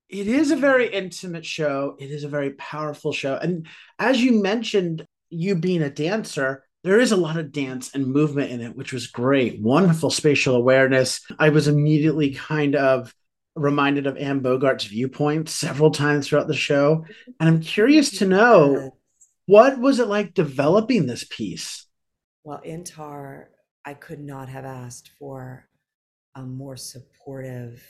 it 0.07 0.27
is 0.27 0.49
a 0.49 0.55
very 0.55 0.87
intimate 0.91 1.45
show. 1.45 1.95
It 1.99 2.09
is 2.09 2.23
a 2.23 2.29
very 2.29 2.51
powerful 2.51 3.13
show. 3.13 3.35
And 3.35 3.67
as 3.99 4.21
you 4.21 4.41
mentioned, 4.41 5.05
you 5.29 5.55
being 5.55 5.83
a 5.83 5.89
dancer, 5.89 6.63
there 6.83 6.99
is 6.99 7.11
a 7.11 7.17
lot 7.17 7.37
of 7.37 7.51
dance 7.51 7.93
and 7.93 8.07
movement 8.07 8.51
in 8.51 8.61
it, 8.61 8.75
which 8.75 8.93
was 8.93 9.07
great. 9.07 9.61
Wonderful 9.61 10.09
spatial 10.09 10.55
awareness. 10.55 11.21
I 11.37 11.49
was 11.49 11.67
immediately 11.67 12.33
kind 12.33 12.75
of 12.75 13.13
reminded 13.55 14.07
of 14.07 14.17
Anne 14.17 14.41
Bogart's 14.41 14.85
viewpoint 14.85 15.49
several 15.49 15.91
times 15.91 16.27
throughout 16.27 16.47
the 16.47 16.55
show. 16.55 17.05
And 17.39 17.49
I'm 17.49 17.61
curious 17.61 18.19
to 18.19 18.25
know 18.25 18.95
what 19.45 19.79
was 19.79 19.99
it 19.99 20.07
like 20.07 20.33
developing 20.33 21.05
this 21.05 21.25
piece? 21.25 21.85
Well, 22.43 22.61
Intar 22.65 23.45
I 23.85 23.93
could 23.93 24.19
not 24.19 24.49
have 24.49 24.65
asked 24.65 25.11
for 25.17 25.67
a 26.35 26.43
more 26.43 26.77
supportive, 26.77 27.81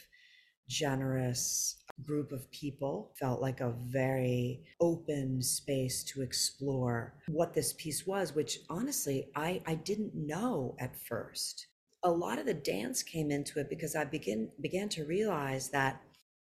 generous 0.67 1.83
group 2.03 2.31
of 2.31 2.49
people. 2.51 3.11
Felt 3.19 3.41
like 3.41 3.59
a 3.59 3.75
very 3.85 4.63
open 4.79 5.41
space 5.41 6.03
to 6.05 6.21
explore 6.21 7.15
what 7.27 7.53
this 7.53 7.73
piece 7.73 8.05
was, 8.05 8.33
which 8.33 8.59
honestly, 8.69 9.29
I, 9.35 9.61
I 9.65 9.75
didn't 9.75 10.15
know 10.15 10.75
at 10.79 10.95
first. 10.95 11.67
A 12.03 12.11
lot 12.11 12.39
of 12.39 12.45
the 12.45 12.53
dance 12.53 13.03
came 13.03 13.29
into 13.29 13.59
it 13.59 13.69
because 13.69 13.95
I 13.95 14.05
begin 14.05 14.49
began 14.61 14.87
to 14.89 15.05
realize 15.05 15.69
that 15.71 16.01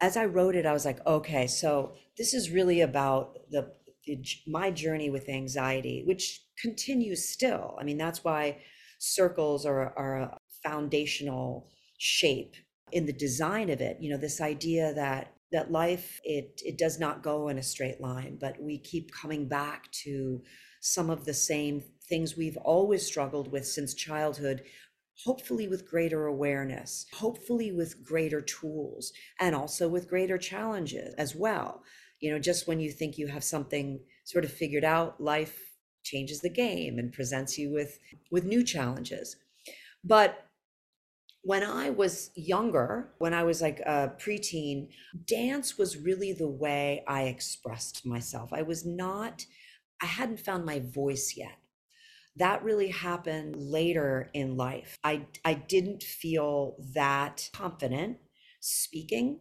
as 0.00 0.16
I 0.16 0.26
wrote 0.26 0.57
it, 0.57 0.66
I 0.66 0.73
was 0.73 0.85
like, 0.85 1.05
okay, 1.07 1.47
so 1.47 1.95
this 2.19 2.35
is 2.35 2.50
really 2.50 2.81
about 2.83 3.38
the, 3.50 3.73
the 4.07 4.23
my 4.47 4.71
journey 4.71 5.09
with 5.09 5.28
anxiety, 5.28 6.02
which 6.05 6.43
continues 6.61 7.28
still. 7.28 7.76
I 7.81 7.85
mean, 7.85 7.97
that's 7.97 8.25
why 8.25 8.59
circles 8.99 9.67
are, 9.67 9.93
are 9.97 10.17
a 10.17 10.38
foundational 10.62 11.69
shape 11.99 12.55
in 12.93 13.07
the 13.07 13.12
design 13.12 13.71
of 13.71 13.81
it. 13.81 13.99
You 14.00 14.11
know 14.11 14.17
this 14.17 14.41
idea 14.41 14.95
that 14.95 15.33
that 15.53 15.71
life 15.71 16.21
it 16.25 16.61
it 16.65 16.76
does 16.79 16.99
not 16.99 17.23
go 17.23 17.49
in 17.49 17.59
a 17.59 17.62
straight 17.62 18.00
line 18.00 18.37
but 18.41 18.61
we 18.61 18.79
keep 18.79 19.12
coming 19.12 19.47
back 19.47 19.91
to 19.93 20.43
some 20.81 21.09
of 21.11 21.25
the 21.25 21.35
same 21.35 21.83
things 22.09 22.37
we've 22.37 22.57
always 22.59 23.07
struggled 23.07 23.50
with 23.50 23.67
since 23.67 23.95
childhood 23.95 24.62
hopefully 25.25 25.69
with 25.69 25.88
greater 25.88 26.26
awareness 26.26 27.07
hopefully 27.15 27.73
with 27.73 28.05
greater 28.05 28.41
tools 28.41 29.12
and 29.41 29.55
also 29.55 29.88
with 29.88 30.09
greater 30.09 30.38
challenges 30.38 31.15
as 31.15 31.35
well. 31.35 31.83
You 32.21 32.33
know 32.33 32.38
just 32.38 32.67
when 32.67 32.81
you 32.81 32.91
think 32.91 33.19
you 33.19 33.29
have 33.29 33.45
something 33.45 34.00
sort 34.25 34.45
of 34.45 34.53
figured 34.53 34.85
out 34.85 35.21
life 35.21 35.65
changes 36.07 36.41
the 36.41 36.49
game 36.49 36.99
and 36.99 37.13
presents 37.13 37.59
you 37.59 37.73
with 37.73 37.99
with 38.31 38.45
new 38.45 38.63
challenges 38.65 39.37
but 40.05 40.47
when 41.43 41.63
I 41.63 41.91
was 41.91 42.33
younger, 42.35 43.13
when 43.19 43.33
I 43.33 43.45
was 43.45 43.63
like 43.63 43.79
a 43.87 44.13
preteen, 44.19 44.89
dance 45.27 45.79
was 45.79 45.97
really 45.97 46.33
the 46.33 46.49
way 46.49 47.05
I 47.07 47.23
expressed 47.23 48.05
myself. 48.05 48.53
I 48.53 48.63
was 48.63 48.85
not, 48.85 49.47
I 50.03 50.07
hadn't 50.07 50.41
found 50.41 50.65
my 50.65 50.81
voice 50.81 51.35
yet. 51.37 51.59
That 52.35 52.65
really 52.65 52.89
happened 52.89 53.55
later 53.57 54.29
in 54.35 54.57
life. 54.57 54.99
I, 55.05 55.27
I 55.45 55.55
didn't 55.55 56.03
feel 56.03 56.77
that 56.95 57.49
confident 57.55 58.19
speaking 58.59 59.39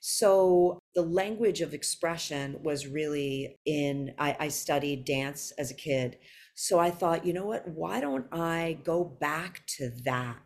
so 0.00 0.80
the 0.96 1.02
language 1.02 1.60
of 1.60 1.74
expression 1.74 2.58
was 2.62 2.86
really 2.86 3.58
in, 3.66 4.14
I, 4.18 4.34
I 4.40 4.48
studied 4.48 5.04
dance 5.04 5.52
as 5.58 5.70
a 5.70 5.74
kid. 5.74 6.16
So 6.54 6.78
I 6.78 6.90
thought, 6.90 7.26
you 7.26 7.34
know 7.34 7.44
what? 7.44 7.68
Why 7.68 8.00
don't 8.00 8.26
I 8.32 8.78
go 8.82 9.04
back 9.04 9.62
to 9.76 9.90
that? 10.06 10.38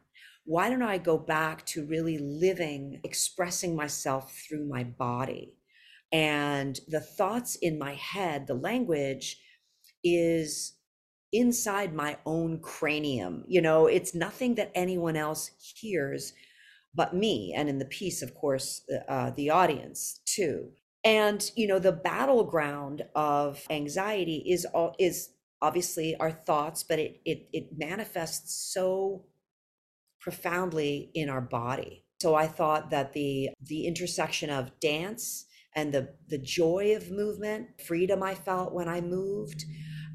Why 0.44 0.68
don't 0.68 0.82
I 0.82 0.98
go 0.98 1.16
back 1.16 1.64
to 1.66 1.86
really 1.86 2.18
living, 2.18 3.00
expressing 3.04 3.76
myself 3.76 4.36
through 4.48 4.66
my 4.68 4.82
body? 4.82 5.54
And 6.10 6.80
the 6.88 7.00
thoughts 7.00 7.54
in 7.54 7.78
my 7.78 7.94
head, 7.94 8.48
the 8.48 8.54
language 8.54 9.36
is 10.02 10.72
inside 11.32 11.94
my 11.94 12.16
own 12.26 12.58
cranium. 12.58 13.44
You 13.46 13.62
know, 13.62 13.86
it's 13.86 14.16
nothing 14.16 14.56
that 14.56 14.72
anyone 14.74 15.14
else 15.14 15.52
hears 15.60 16.32
but 16.94 17.14
me 17.14 17.54
and 17.56 17.68
in 17.68 17.78
the 17.78 17.84
piece 17.84 18.22
of 18.22 18.34
course 18.34 18.82
uh, 19.08 19.30
the 19.36 19.50
audience 19.50 20.19
too. 20.34 20.70
And 21.04 21.50
you 21.56 21.66
know 21.66 21.78
the 21.78 21.92
battleground 21.92 23.02
of 23.14 23.64
anxiety 23.70 24.44
is 24.46 24.66
all 24.66 24.94
is 24.98 25.30
obviously 25.62 26.16
our 26.16 26.30
thoughts 26.30 26.82
but 26.82 26.98
it 26.98 27.20
it, 27.24 27.48
it 27.52 27.68
manifests 27.76 28.72
so 28.72 29.24
profoundly 30.20 31.10
in 31.14 31.30
our 31.30 31.40
body. 31.40 32.04
So 32.20 32.34
i 32.34 32.46
thought 32.46 32.90
that 32.90 33.14
the 33.14 33.50
the 33.62 33.86
intersection 33.86 34.50
of 34.50 34.78
dance 34.80 35.46
and 35.74 35.92
the 35.92 36.14
the 36.28 36.38
joy 36.38 36.94
of 36.96 37.10
movement 37.10 37.68
freedom 37.86 38.22
i 38.22 38.34
felt 38.34 38.72
when 38.72 38.88
i 38.88 39.00
moved 39.00 39.64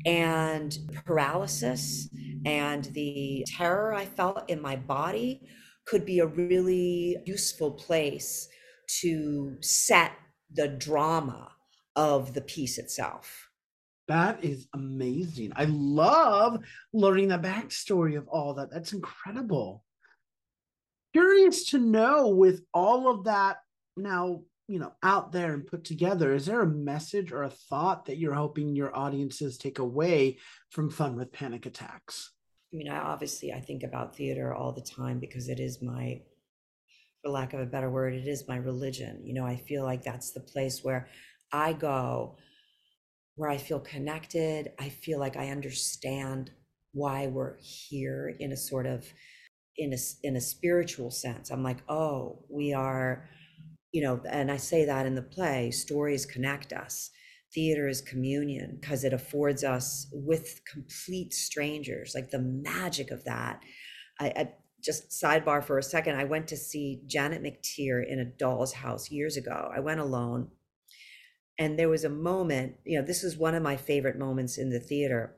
and 0.06 0.78
paralysis 1.06 2.10
and 2.46 2.86
the 2.86 3.44
terror 3.48 3.94
i 3.94 4.06
felt 4.06 4.50
in 4.50 4.62
my 4.62 4.76
body 4.76 5.42
could 5.86 6.06
be 6.06 6.20
a 6.20 6.28
really 6.28 7.18
useful 7.26 7.72
place 7.72 8.48
to 9.02 9.58
set 9.62 10.14
the 10.52 10.68
drama 10.68 11.52
of 11.96 12.34
the 12.34 12.42
piece 12.42 12.78
itself. 12.78 13.50
That 14.08 14.44
is 14.44 14.68
amazing. 14.74 15.54
I 15.56 15.66
love 15.66 16.64
learning 16.94 17.30
the 17.30 17.40
backstory 17.40 18.18
of 18.18 18.28
all 18.28 18.54
that. 18.56 18.70
That's 18.72 18.94
incredible. 18.94 19.84
Curious 21.14 21.72
to 21.72 21.80
know 21.80 22.28
with 22.28 22.62
all 22.74 23.10
of 23.10 23.24
that 23.24 23.58
now 23.98 24.42
you 24.68 24.80
know 24.80 24.92
out 25.04 25.32
there 25.32 25.54
and 25.54 25.66
put 25.66 25.84
together 25.84 26.34
is 26.34 26.46
there 26.46 26.62
a 26.62 26.68
message 26.68 27.32
or 27.32 27.44
a 27.44 27.50
thought 27.50 28.06
that 28.06 28.18
you're 28.18 28.34
hoping 28.34 28.76
your 28.76 28.96
audiences 28.96 29.58
take 29.58 29.80
away 29.80 30.38
from 30.70 30.90
fun 30.90 31.16
with 31.16 31.32
panic 31.32 31.66
attacks 31.66 32.32
i 32.74 32.78
mean 32.78 32.90
i 32.90 32.98
obviously 32.98 33.54
i 33.54 33.60
think 33.60 33.84
about 33.84 34.16
theater 34.16 34.54
all 34.54 34.72
the 34.72 34.82
time 34.82 35.20
because 35.20 35.50
it 35.50 35.60
is 35.60 35.82
my 35.82 36.20
for 37.26 37.32
lack 37.32 37.54
of 37.54 37.60
a 37.60 37.66
better 37.66 37.90
word 37.90 38.14
it 38.14 38.28
is 38.28 38.48
my 38.48 38.58
religion 38.58 39.20
you 39.24 39.34
know 39.34 39.46
i 39.46 39.56
feel 39.56 39.84
like 39.84 40.04
that's 40.04 40.32
the 40.32 40.40
place 40.40 40.84
where 40.84 41.08
i 41.52 41.74
go 41.74 42.38
where 43.36 43.50
i 43.50 43.58
feel 43.58 43.80
connected 43.80 44.72
i 44.80 44.90
feel 44.90 45.20
like 45.20 45.36
i 45.36 45.50
understand 45.50 46.52
why 46.94 47.28
we're 47.28 47.58
here 47.60 48.36
in 48.40 48.52
a 48.52 48.58
sort 48.58 48.86
of 48.86 49.06
in 49.78 49.94
a 49.94 49.98
in 50.24 50.36
a 50.36 50.42
spiritual 50.42 51.10
sense 51.10 51.50
i'm 51.50 51.64
like 51.64 51.80
oh 51.90 52.46
we 52.50 52.74
are 52.74 53.28
you 53.96 54.02
know, 54.02 54.20
and 54.30 54.52
I 54.52 54.58
say 54.58 54.84
that 54.84 55.06
in 55.06 55.16
the 55.16 55.22
play, 55.22 55.72
stories 55.72 56.26
connect 56.26 56.74
us. 56.74 57.12
Theater 57.54 57.88
is 57.88 58.02
communion 58.02 58.78
because 58.82 59.06
it 59.06 59.14
affords 59.14 59.64
us 59.64 60.08
with 60.12 60.60
complete 60.70 61.34
strangers, 61.34 62.12
like 62.14 62.30
the 62.30 62.40
magic 62.42 63.10
of 63.10 63.24
that. 63.24 63.62
I, 64.20 64.26
I 64.36 64.50
just 64.86 65.10
sidebar 65.10 65.64
for 65.64 65.78
a 65.78 65.84
second. 65.84 66.16
I 66.16 66.26
went 66.26 66.48
to 66.50 66.58
see 66.58 67.02
Janet 67.08 67.42
McTeer 67.42 68.08
in 68.08 68.20
a 68.20 68.26
doll's 68.26 68.74
house 68.74 69.10
years 69.10 69.36
ago. 69.36 69.72
I 69.76 69.80
went 69.80 70.00
alone. 70.00 70.50
And 71.58 71.80
there 71.80 71.90
was 71.90 72.04
a 72.04 72.10
moment, 72.10 72.76
you 72.86 73.00
know, 73.00 73.06
this 73.06 73.24
is 73.24 73.38
one 73.38 73.56
of 73.56 73.64
my 73.64 73.78
favorite 73.78 74.20
moments 74.20 74.58
in 74.58 74.70
the 74.70 74.80
theater 74.80 75.36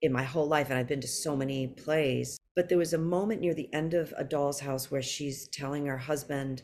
in 0.00 0.12
my 0.12 0.22
whole 0.22 0.48
life. 0.48 0.70
And 0.70 0.78
I've 0.78 0.88
been 0.88 1.02
to 1.02 1.08
so 1.08 1.36
many 1.36 1.66
plays. 1.68 2.38
But 2.56 2.68
there 2.68 2.78
was 2.78 2.94
a 2.94 2.98
moment 2.98 3.40
near 3.40 3.54
the 3.54 3.72
end 3.72 3.94
of 3.94 4.12
A 4.16 4.24
Doll's 4.24 4.60
House 4.60 4.90
where 4.90 5.02
she's 5.02 5.48
telling 5.48 5.86
her 5.86 5.98
husband, 5.98 6.62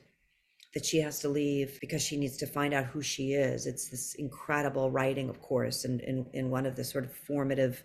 that 0.74 0.84
she 0.84 1.00
has 1.00 1.20
to 1.20 1.28
leave 1.28 1.78
because 1.80 2.02
she 2.02 2.16
needs 2.16 2.36
to 2.38 2.46
find 2.46 2.74
out 2.74 2.86
who 2.86 3.00
she 3.00 3.32
is. 3.32 3.66
It's 3.66 3.88
this 3.88 4.14
incredible 4.16 4.90
writing, 4.90 5.28
of 5.28 5.40
course, 5.40 5.84
and 5.84 6.00
in, 6.00 6.26
in 6.32 6.50
one 6.50 6.66
of 6.66 6.74
the 6.74 6.82
sort 6.82 7.04
of 7.04 7.12
formative 7.12 7.82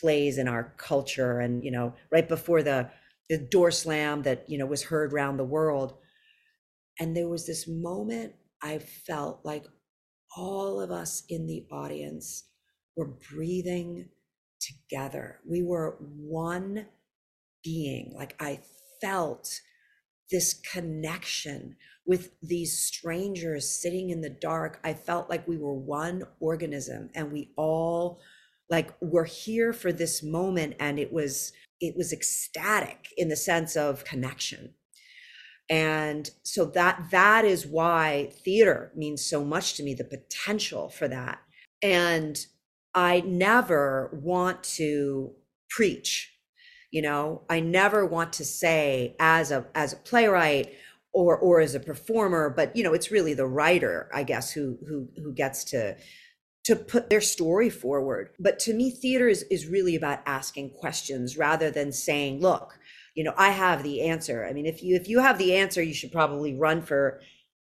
plays 0.00 0.36
in 0.36 0.46
our 0.46 0.74
culture. 0.76 1.40
And, 1.40 1.64
you 1.64 1.70
know, 1.70 1.94
right 2.10 2.28
before 2.28 2.62
the, 2.62 2.90
the 3.32 3.38
door 3.38 3.70
slam 3.70 4.20
that, 4.24 4.44
you 4.46 4.58
know, 4.58 4.66
was 4.66 4.82
heard 4.82 5.10
around 5.10 5.38
the 5.38 5.44
world. 5.44 5.94
And 7.00 7.16
there 7.16 7.30
was 7.30 7.46
this 7.46 7.66
moment 7.66 8.34
I 8.62 8.78
felt 8.78 9.40
like 9.42 9.64
all 10.36 10.78
of 10.82 10.90
us 10.90 11.22
in 11.30 11.46
the 11.46 11.64
audience 11.72 12.44
were 12.94 13.16
breathing 13.32 14.10
together. 14.60 15.40
We 15.48 15.62
were 15.62 15.96
one 15.98 16.88
being. 17.64 18.12
Like 18.14 18.36
I 18.38 18.60
felt 19.00 19.48
this 20.30 20.60
connection 20.70 21.76
with 22.04 22.32
these 22.42 22.82
strangers 22.82 23.80
sitting 23.80 24.10
in 24.10 24.20
the 24.20 24.36
dark. 24.42 24.78
I 24.84 24.92
felt 24.92 25.30
like 25.30 25.48
we 25.48 25.56
were 25.56 25.72
one 25.72 26.24
organism 26.38 27.08
and 27.14 27.32
we 27.32 27.54
all 27.56 28.20
like 28.68 28.92
were 29.00 29.24
here 29.24 29.72
for 29.72 29.90
this 29.90 30.22
moment 30.22 30.74
and 30.80 30.98
it 30.98 31.14
was 31.14 31.54
it 31.82 31.94
was 31.96 32.12
ecstatic 32.12 33.08
in 33.18 33.28
the 33.28 33.36
sense 33.36 33.76
of 33.76 34.04
connection. 34.04 34.74
And 35.68 36.30
so 36.42 36.64
that 36.66 37.10
that 37.10 37.44
is 37.44 37.66
why 37.66 38.30
theater 38.44 38.92
means 38.96 39.26
so 39.26 39.44
much 39.44 39.74
to 39.74 39.82
me 39.82 39.92
the 39.94 40.04
potential 40.04 40.88
for 40.88 41.08
that. 41.08 41.40
And 41.82 42.38
I 42.94 43.20
never 43.20 44.10
want 44.22 44.62
to 44.64 45.32
preach 45.68 46.32
you 46.92 47.02
know 47.02 47.42
i 47.50 47.58
never 47.58 48.06
want 48.06 48.32
to 48.34 48.44
say 48.44 49.16
as 49.18 49.50
a 49.50 49.66
as 49.74 49.92
a 49.92 49.96
playwright 49.96 50.72
or 51.12 51.36
or 51.36 51.60
as 51.60 51.74
a 51.74 51.80
performer 51.80 52.50
but 52.50 52.76
you 52.76 52.84
know 52.84 52.92
it's 52.92 53.10
really 53.10 53.34
the 53.34 53.46
writer 53.46 54.08
i 54.14 54.22
guess 54.22 54.52
who 54.52 54.78
who 54.86 55.08
who 55.16 55.32
gets 55.32 55.64
to 55.64 55.96
to 56.64 56.76
put 56.76 57.10
their 57.10 57.20
story 57.20 57.68
forward. 57.70 58.30
But 58.38 58.58
to 58.60 58.74
me 58.74 58.90
theater 58.90 59.28
is 59.28 59.42
is 59.50 59.66
really 59.66 59.96
about 59.96 60.20
asking 60.26 60.70
questions 60.70 61.36
rather 61.36 61.70
than 61.70 61.92
saying 61.92 62.40
look 62.40 62.78
you 63.14 63.24
know 63.24 63.34
i 63.36 63.50
have 63.50 63.82
the 63.82 64.02
answer. 64.02 64.46
I 64.48 64.52
mean 64.52 64.66
if 64.66 64.82
you 64.82 64.96
if 64.96 65.08
you 65.08 65.20
have 65.20 65.38
the 65.38 65.54
answer 65.56 65.82
you 65.82 65.94
should 65.94 66.12
probably 66.12 66.54
run 66.54 66.82
for 66.82 67.20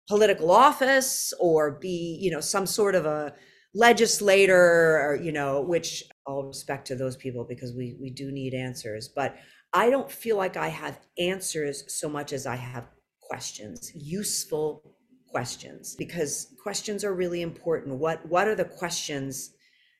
political 0.08 0.50
office 0.50 1.32
or 1.40 1.72
be 1.72 2.18
you 2.20 2.30
know 2.30 2.40
some 2.40 2.66
sort 2.66 2.94
of 2.94 3.06
a 3.06 3.34
legislator 3.74 5.00
or 5.00 5.18
you 5.22 5.32
know 5.32 5.60
which 5.60 6.02
all 6.26 6.44
respect 6.44 6.86
to 6.88 6.96
those 6.96 7.16
people 7.16 7.44
because 7.48 7.72
we 7.74 7.96
we 8.00 8.10
do 8.10 8.30
need 8.30 8.54
answers. 8.54 9.08
But 9.08 9.36
i 9.72 9.88
don't 9.88 10.10
feel 10.10 10.36
like 10.36 10.56
i 10.56 10.66
have 10.66 10.98
answers 11.16 11.84
so 11.86 12.08
much 12.08 12.32
as 12.32 12.44
i 12.44 12.56
have 12.56 12.88
questions, 13.30 13.92
useful 13.94 14.82
questions, 15.30 15.94
because 15.96 16.54
questions 16.62 17.04
are 17.04 17.14
really 17.14 17.42
important. 17.42 17.98
What 17.98 18.26
what 18.28 18.48
are 18.48 18.54
the 18.54 18.64
questions 18.64 19.50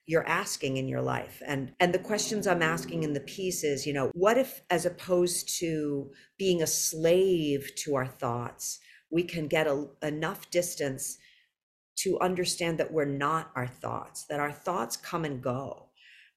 you're 0.07 0.27
asking 0.27 0.77
in 0.77 0.88
your 0.88 1.03
life? 1.03 1.43
And 1.47 1.73
and 1.81 1.93
the 1.93 1.99
questions 1.99 2.47
I'm 2.47 2.62
asking 2.62 3.03
in 3.03 3.12
the 3.12 3.21
piece 3.21 3.64
is, 3.64 3.87
you 3.87 3.93
know, 3.93 4.11
what 4.14 4.38
if 4.38 4.62
as 4.71 4.87
opposed 4.87 5.59
to 5.61 6.11
being 6.38 6.62
a 6.62 6.66
slave 6.66 7.71
to 7.85 7.95
our 7.95 8.07
thoughts, 8.07 8.81
we 9.11 9.23
can 9.23 9.49
get 9.49 9.66
a, 9.66 9.87
enough 10.03 10.51
distance 10.51 11.19
to 11.99 12.19
understand 12.21 12.79
that 12.79 12.93
we're 12.93 13.05
not 13.05 13.51
our 13.55 13.66
thoughts, 13.66 14.25
that 14.27 14.40
our 14.40 14.53
thoughts 14.53 14.97
come 14.97 15.25
and 15.25 15.43
go. 15.43 15.90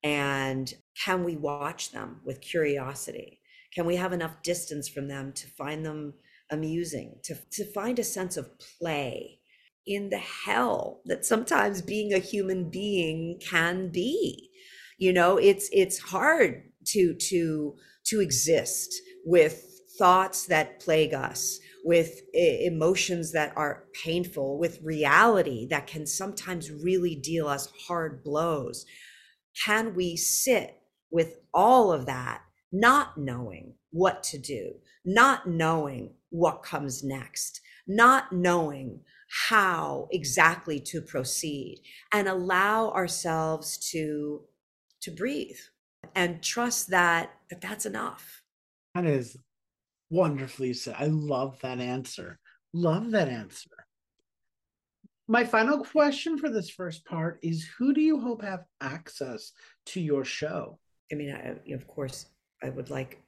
And 0.04 0.74
can 1.06 1.24
we 1.24 1.38
watch 1.38 1.92
them 1.92 2.20
with 2.26 2.42
curiosity? 2.42 3.40
Can 3.74 3.86
we 3.86 3.96
have 3.96 4.14
enough 4.14 4.42
distance 4.44 4.90
from 4.90 5.08
them 5.08 5.32
to 5.34 5.48
find 5.48 5.86
them 5.86 6.14
amusing, 6.54 7.16
to, 7.24 7.36
to 7.52 7.66
find 7.74 8.00
a 8.00 8.04
sense 8.04 8.38
of 8.38 8.50
play 8.80 9.40
in 9.86 10.10
the 10.10 10.18
hell 10.18 11.02
that 11.06 11.26
sometimes 11.26 11.82
being 11.82 12.14
a 12.14 12.20
human 12.20 12.70
being 12.70 13.40
can 13.42 13.90
be. 13.90 14.50
You 14.98 15.12
know, 15.12 15.38
it's 15.38 15.70
it's 15.74 16.00
hard 16.00 16.64
to 16.88 17.14
to 17.16 17.76
to 18.06 18.20
exist 18.22 18.94
with 19.26 19.66
thoughts 19.98 20.46
that 20.48 20.80
plague 20.80 21.14
us, 21.14 21.60
with 21.84 22.22
emotions 22.34 23.32
that 23.34 23.54
are 23.56 23.86
painful, 24.04 24.58
with 24.58 24.82
reality 24.82 25.68
that 25.70 25.88
can 25.88 26.06
sometimes 26.06 26.72
really 26.72 27.16
deal 27.16 27.48
us 27.48 27.72
hard 27.88 28.24
blows. 28.24 28.86
Can 29.66 29.94
we 29.94 30.16
sit 30.16 30.78
with 31.12 31.40
all 31.54 31.92
of 31.92 32.06
that, 32.08 32.42
not 32.72 33.18
knowing 33.18 33.76
what 33.94 34.24
to 34.24 34.38
do, 34.38 34.74
not 35.06 35.48
knowing 35.48 36.12
what 36.30 36.64
comes 36.64 37.04
next, 37.04 37.62
not 37.88 38.34
knowing 38.34 39.00
how 39.48 40.08
exactly 40.12 40.80
to 40.80 41.02
proceed 41.02 41.82
and 42.12 42.28
allow 42.28 42.92
ourselves 42.92 43.78
to 43.92 44.42
to 45.02 45.12
breathe 45.12 45.58
and 46.16 46.42
trust 46.42 46.90
that, 46.90 47.32
that 47.50 47.62
that's 47.62 47.86
enough. 47.86 48.42
That 48.96 49.06
is 49.06 49.38
wonderfully 50.10 50.74
said. 50.74 50.96
I 50.98 51.08
love 51.08 51.60
that 51.62 51.80
answer. 51.80 52.40
Love 52.74 53.12
that 53.12 53.28
answer. 53.28 53.70
My 55.28 55.44
final 55.44 55.84
question 55.84 56.38
for 56.38 56.50
this 56.50 56.70
first 56.70 57.06
part 57.06 57.40
is 57.42 57.68
who 57.78 57.94
do 57.94 58.02
you 58.02 58.20
hope 58.20 58.44
have 58.44 58.64
access 58.82 59.52
to 59.88 60.02
your 60.02 60.24
show? 60.24 60.80
I 61.12 61.16
mean, 61.16 61.34
I, 61.34 61.74
of 61.74 61.88
course, 61.88 62.28
I 62.62 62.70
would 62.70 62.90
like 62.90 63.23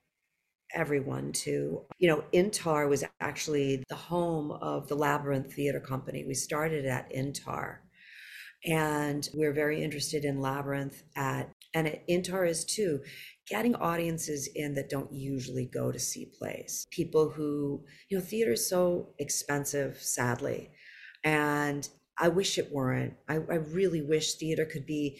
everyone 0.75 1.31
to. 1.31 1.81
You 1.97 2.09
know, 2.09 2.23
Intar 2.33 2.87
was 2.87 3.03
actually 3.19 3.83
the 3.89 3.95
home 3.95 4.51
of 4.51 4.87
the 4.87 4.95
Labyrinth 4.95 5.53
Theater 5.53 5.79
Company. 5.79 6.23
We 6.25 6.35
started 6.35 6.85
at 6.85 7.11
Intar. 7.11 7.77
And 8.65 9.27
we're 9.33 9.53
very 9.53 9.83
interested 9.83 10.25
in 10.25 10.41
Labyrinth 10.41 11.03
at, 11.15 11.51
and 11.73 11.87
at 11.87 12.07
Intar 12.07 12.49
is 12.49 12.65
too, 12.65 13.01
getting 13.47 13.75
audiences 13.75 14.49
in 14.55 14.73
that 14.73 14.89
don't 14.89 15.13
usually 15.13 15.65
go 15.65 15.91
to 15.91 15.99
see 15.99 16.31
plays. 16.37 16.87
People 16.89 17.29
who, 17.29 17.83
you 18.09 18.17
know, 18.17 18.23
theater 18.23 18.53
is 18.53 18.67
so 18.67 19.13
expensive, 19.19 19.97
sadly. 20.01 20.71
And 21.23 21.87
I 22.17 22.29
wish 22.29 22.57
it 22.57 22.71
weren't. 22.71 23.13
I, 23.27 23.35
I 23.35 23.55
really 23.55 24.01
wish 24.01 24.33
theater 24.33 24.65
could 24.65 24.85
be 24.85 25.19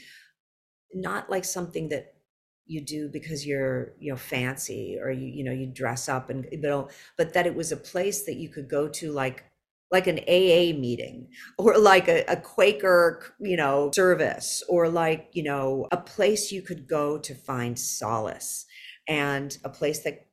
not 0.94 1.30
like 1.30 1.46
something 1.46 1.90
that 1.90 2.15
you 2.66 2.82
do 2.82 3.10
because 3.10 3.46
you're 3.46 3.94
you 4.00 4.12
know 4.12 4.18
fancy 4.18 4.98
or 5.02 5.12
you 5.12 5.28
you 5.28 5.44
know 5.44 5.52
you 5.52 5.68
dress 5.68 6.10
up 6.10 6.30
and 6.30 6.48
but 6.62 6.92
but 7.18 7.34
that 7.34 7.48
it 7.48 7.56
was 7.56 7.72
a 7.72 7.78
place 7.78 8.26
that 8.26 8.36
you 8.36 8.50
could 8.50 8.70
go 8.70 8.88
to 8.88 9.12
like 9.12 9.44
like 9.92 10.08
an 10.08 10.20
AA 10.28 10.78
meeting 10.78 11.28
or 11.58 11.78
like 11.78 12.08
a, 12.08 12.24
a 12.28 12.36
Quaker 12.36 13.22
you 13.40 13.58
know 13.58 13.92
service 13.94 14.64
or 14.68 14.90
like 14.90 15.30
you 15.34 15.44
know 15.44 15.88
a 15.92 15.98
place 15.98 16.52
you 16.52 16.62
could 16.62 16.88
go 16.88 17.18
to 17.20 17.36
find 17.36 17.78
solace 17.78 18.66
and 19.08 19.58
a 19.64 19.70
place 19.70 20.00
that 20.04 20.28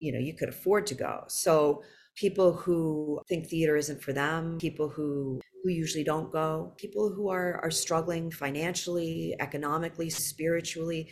you 0.00 0.12
know 0.12 0.18
you 0.18 0.34
could 0.34 0.48
afford 0.48 0.86
to 0.86 0.94
go. 0.94 1.24
So 1.28 1.82
people 2.16 2.52
who 2.52 3.20
think 3.28 3.46
theater 3.46 3.76
isn't 3.76 4.02
for 4.02 4.12
them 4.12 4.58
people 4.58 4.88
who 4.88 5.38
who 5.62 5.70
usually 5.70 6.02
don't 6.02 6.32
go 6.32 6.72
people 6.78 7.10
who 7.10 7.28
are 7.28 7.60
are 7.62 7.70
struggling 7.70 8.30
financially 8.30 9.36
economically 9.38 10.08
spiritually 10.08 11.10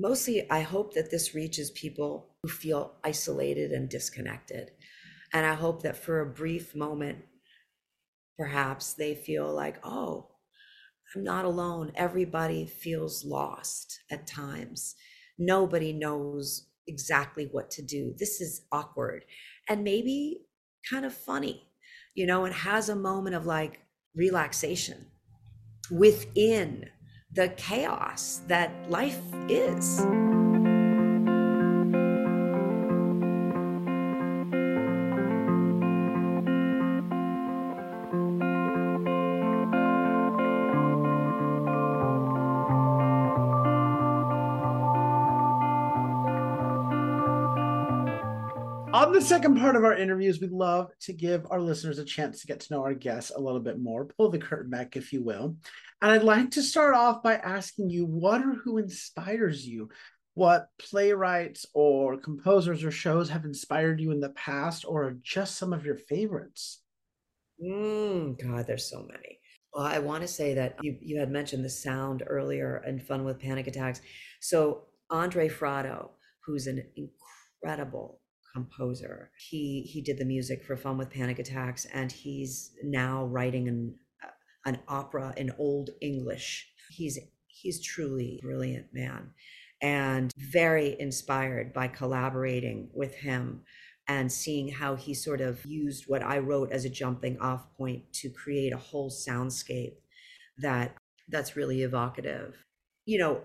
mostly 0.00 0.50
I 0.50 0.60
hope 0.60 0.94
that 0.94 1.10
this 1.10 1.34
reaches 1.34 1.70
people 1.70 2.34
who 2.42 2.48
feel 2.48 2.94
isolated 3.04 3.70
and 3.70 3.88
disconnected. 3.88 4.72
And 5.32 5.46
I 5.46 5.54
hope 5.54 5.82
that 5.82 5.96
for 5.96 6.20
a 6.20 6.26
brief 6.26 6.74
moment, 6.74 7.18
perhaps 8.38 8.94
they 8.94 9.14
feel 9.14 9.52
like, 9.52 9.78
oh, 9.84 10.28
I'm 11.14 11.22
not 11.22 11.44
alone. 11.44 11.92
Everybody 11.94 12.66
feels 12.66 13.24
lost 13.24 14.00
at 14.10 14.26
times. 14.26 14.94
Nobody 15.38 15.92
knows 15.92 16.68
exactly 16.86 17.48
what 17.52 17.70
to 17.72 17.82
do. 17.82 18.14
This 18.18 18.40
is 18.40 18.62
awkward 18.72 19.24
and 19.68 19.84
maybe 19.84 20.40
kind 20.88 21.04
of 21.04 21.14
funny, 21.14 21.68
you 22.14 22.26
know, 22.26 22.44
and 22.44 22.54
has 22.54 22.88
a 22.88 22.96
moment 22.96 23.36
of 23.36 23.46
like 23.46 23.80
relaxation 24.16 25.06
within 25.90 26.86
the 27.32 27.48
chaos 27.50 28.42
that 28.48 28.72
life 28.90 29.20
is. 29.48 30.00
On 48.92 49.12
the 49.12 49.20
second 49.20 49.56
part 49.56 49.76
of 49.76 49.84
our 49.84 49.96
interviews, 49.96 50.40
we'd 50.40 50.50
love 50.50 50.90
to 51.02 51.12
give 51.12 51.46
our 51.50 51.60
listeners 51.60 51.98
a 51.98 52.04
chance 52.04 52.40
to 52.40 52.46
get 52.46 52.60
to 52.60 52.74
know 52.74 52.82
our 52.82 52.94
guests 52.94 53.30
a 53.30 53.40
little 53.40 53.60
bit 53.60 53.78
more, 53.78 54.04
pull 54.04 54.30
the 54.30 54.38
curtain 54.38 54.68
back, 54.68 54.96
if 54.96 55.12
you 55.12 55.22
will. 55.22 55.56
And 56.02 56.12
I'd 56.12 56.22
like 56.22 56.52
to 56.52 56.62
start 56.62 56.94
off 56.94 57.22
by 57.22 57.34
asking 57.34 57.90
you 57.90 58.06
what 58.06 58.40
or 58.40 58.54
who 58.54 58.78
inspires 58.78 59.66
you? 59.66 59.90
What 60.34 60.68
playwrights 60.78 61.66
or 61.74 62.16
composers 62.16 62.84
or 62.84 62.90
shows 62.90 63.28
have 63.28 63.44
inspired 63.44 64.00
you 64.00 64.10
in 64.10 64.20
the 64.20 64.30
past 64.30 64.84
or 64.86 65.04
are 65.04 65.16
just 65.22 65.56
some 65.56 65.72
of 65.72 65.84
your 65.84 65.96
favorites? 65.96 66.82
Mm, 67.62 68.40
God, 68.40 68.66
there's 68.66 68.88
so 68.88 69.02
many. 69.02 69.40
Well, 69.74 69.84
I 69.84 69.98
want 69.98 70.22
to 70.22 70.28
say 70.28 70.54
that 70.54 70.76
you, 70.82 70.96
you 71.00 71.20
had 71.20 71.30
mentioned 71.30 71.64
the 71.64 71.70
sound 71.70 72.22
earlier 72.26 72.82
and 72.86 73.02
fun 73.02 73.24
with 73.24 73.38
panic 73.38 73.66
attacks. 73.66 74.00
So 74.40 74.84
Andre 75.10 75.48
Frado, 75.48 76.10
who's 76.44 76.66
an 76.66 76.82
incredible 76.96 78.20
composer. 78.54 79.30
He 79.36 79.82
he 79.82 80.00
did 80.00 80.18
the 80.18 80.24
music 80.24 80.64
for 80.64 80.76
Fun 80.76 80.98
with 80.98 81.10
Panic 81.10 81.38
Attacks, 81.38 81.86
and 81.86 82.10
he's 82.10 82.72
now 82.82 83.24
writing 83.24 83.68
an 83.68 83.94
an 84.66 84.80
opera 84.88 85.34
in 85.36 85.52
Old 85.58 85.90
English. 86.00 86.68
He's 86.90 87.18
he's 87.46 87.82
truly 87.82 88.38
brilliant 88.42 88.86
man, 88.92 89.30
and 89.82 90.32
very 90.36 90.96
inspired 91.00 91.72
by 91.72 91.88
collaborating 91.88 92.90
with 92.94 93.14
him 93.14 93.62
and 94.08 94.32
seeing 94.32 94.68
how 94.68 94.96
he 94.96 95.14
sort 95.14 95.40
of 95.40 95.64
used 95.64 96.04
what 96.08 96.22
I 96.22 96.38
wrote 96.38 96.72
as 96.72 96.84
a 96.84 96.90
jumping 96.90 97.38
off 97.38 97.72
point 97.76 98.12
to 98.14 98.28
create 98.28 98.72
a 98.72 98.76
whole 98.76 99.08
soundscape 99.08 99.94
that 100.58 100.96
that's 101.28 101.54
really 101.54 101.82
evocative. 101.82 102.56
You 103.06 103.18
know, 103.18 103.40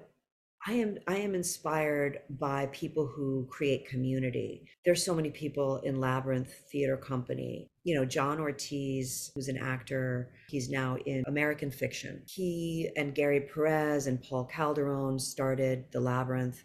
I 0.67 0.73
am 0.73 0.97
I 1.07 1.17
am 1.17 1.35
inspired 1.35 2.19
by 2.29 2.65
people 2.67 3.05
who 3.05 3.47
create 3.51 3.87
community. 3.87 4.67
There's 4.83 5.05
so 5.05 5.13
many 5.13 5.29
people 5.29 5.77
in 5.83 5.99
Labyrinth 5.99 6.51
Theater 6.71 6.97
Company. 6.97 7.67
You 7.85 7.95
know, 7.95 8.03
John 8.03 8.39
Ortiz, 8.39 9.31
who's 9.33 9.47
an 9.47 9.57
actor, 9.57 10.31
he's 10.49 10.69
now 10.69 10.97
in 11.05 11.23
American 11.27 11.71
Fiction. 11.71 12.23
He 12.27 12.89
and 12.97 13.15
Gary 13.15 13.41
Perez 13.41 14.07
and 14.07 14.21
Paul 14.21 14.45
Calderon 14.45 15.19
started 15.19 15.85
the 15.93 16.01
Labyrinth. 16.01 16.61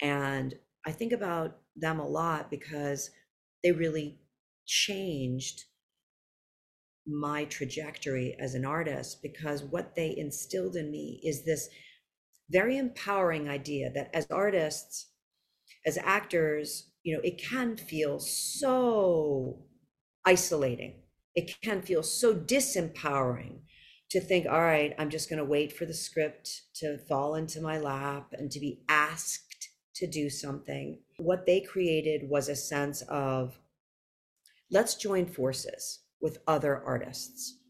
And 0.00 0.54
I 0.86 0.92
think 0.92 1.12
about 1.12 1.56
them 1.74 1.98
a 1.98 2.06
lot 2.06 2.50
because 2.50 3.10
they 3.64 3.72
really 3.72 4.20
changed 4.66 5.64
my 7.06 7.44
trajectory 7.46 8.36
as 8.38 8.54
an 8.54 8.64
artist 8.64 9.22
because 9.22 9.62
what 9.62 9.96
they 9.96 10.14
instilled 10.16 10.76
in 10.76 10.90
me 10.90 11.20
is 11.24 11.44
this 11.44 11.68
very 12.50 12.76
empowering 12.76 13.48
idea 13.48 13.90
that 13.90 14.10
as 14.14 14.26
artists, 14.30 15.08
as 15.86 15.98
actors, 15.98 16.90
you 17.02 17.14
know, 17.14 17.20
it 17.24 17.42
can 17.42 17.76
feel 17.76 18.18
so 18.18 19.64
isolating. 20.28 20.94
It 21.34 21.58
can 21.62 21.80
feel 21.80 22.02
so 22.02 22.34
disempowering 22.34 23.60
to 24.10 24.20
think, 24.20 24.46
all 24.46 24.60
right, 24.60 24.94
I'm 24.98 25.08
just 25.08 25.30
going 25.30 25.38
to 25.38 25.44
wait 25.56 25.72
for 25.72 25.86
the 25.86 25.94
script 25.94 26.62
to 26.80 26.98
fall 27.08 27.34
into 27.34 27.62
my 27.62 27.78
lap 27.78 28.34
and 28.38 28.50
to 28.50 28.60
be 28.60 28.82
asked 28.90 29.70
to 29.94 30.06
do 30.06 30.28
something. 30.28 30.98
What 31.16 31.46
they 31.46 31.60
created 31.60 32.28
was 32.28 32.48
a 32.48 32.56
sense 32.56 33.00
of 33.08 33.58
let's 34.70 34.96
join 34.96 35.24
forces 35.24 36.00
with 36.20 36.38
other 36.46 36.82
artists, 36.84 37.60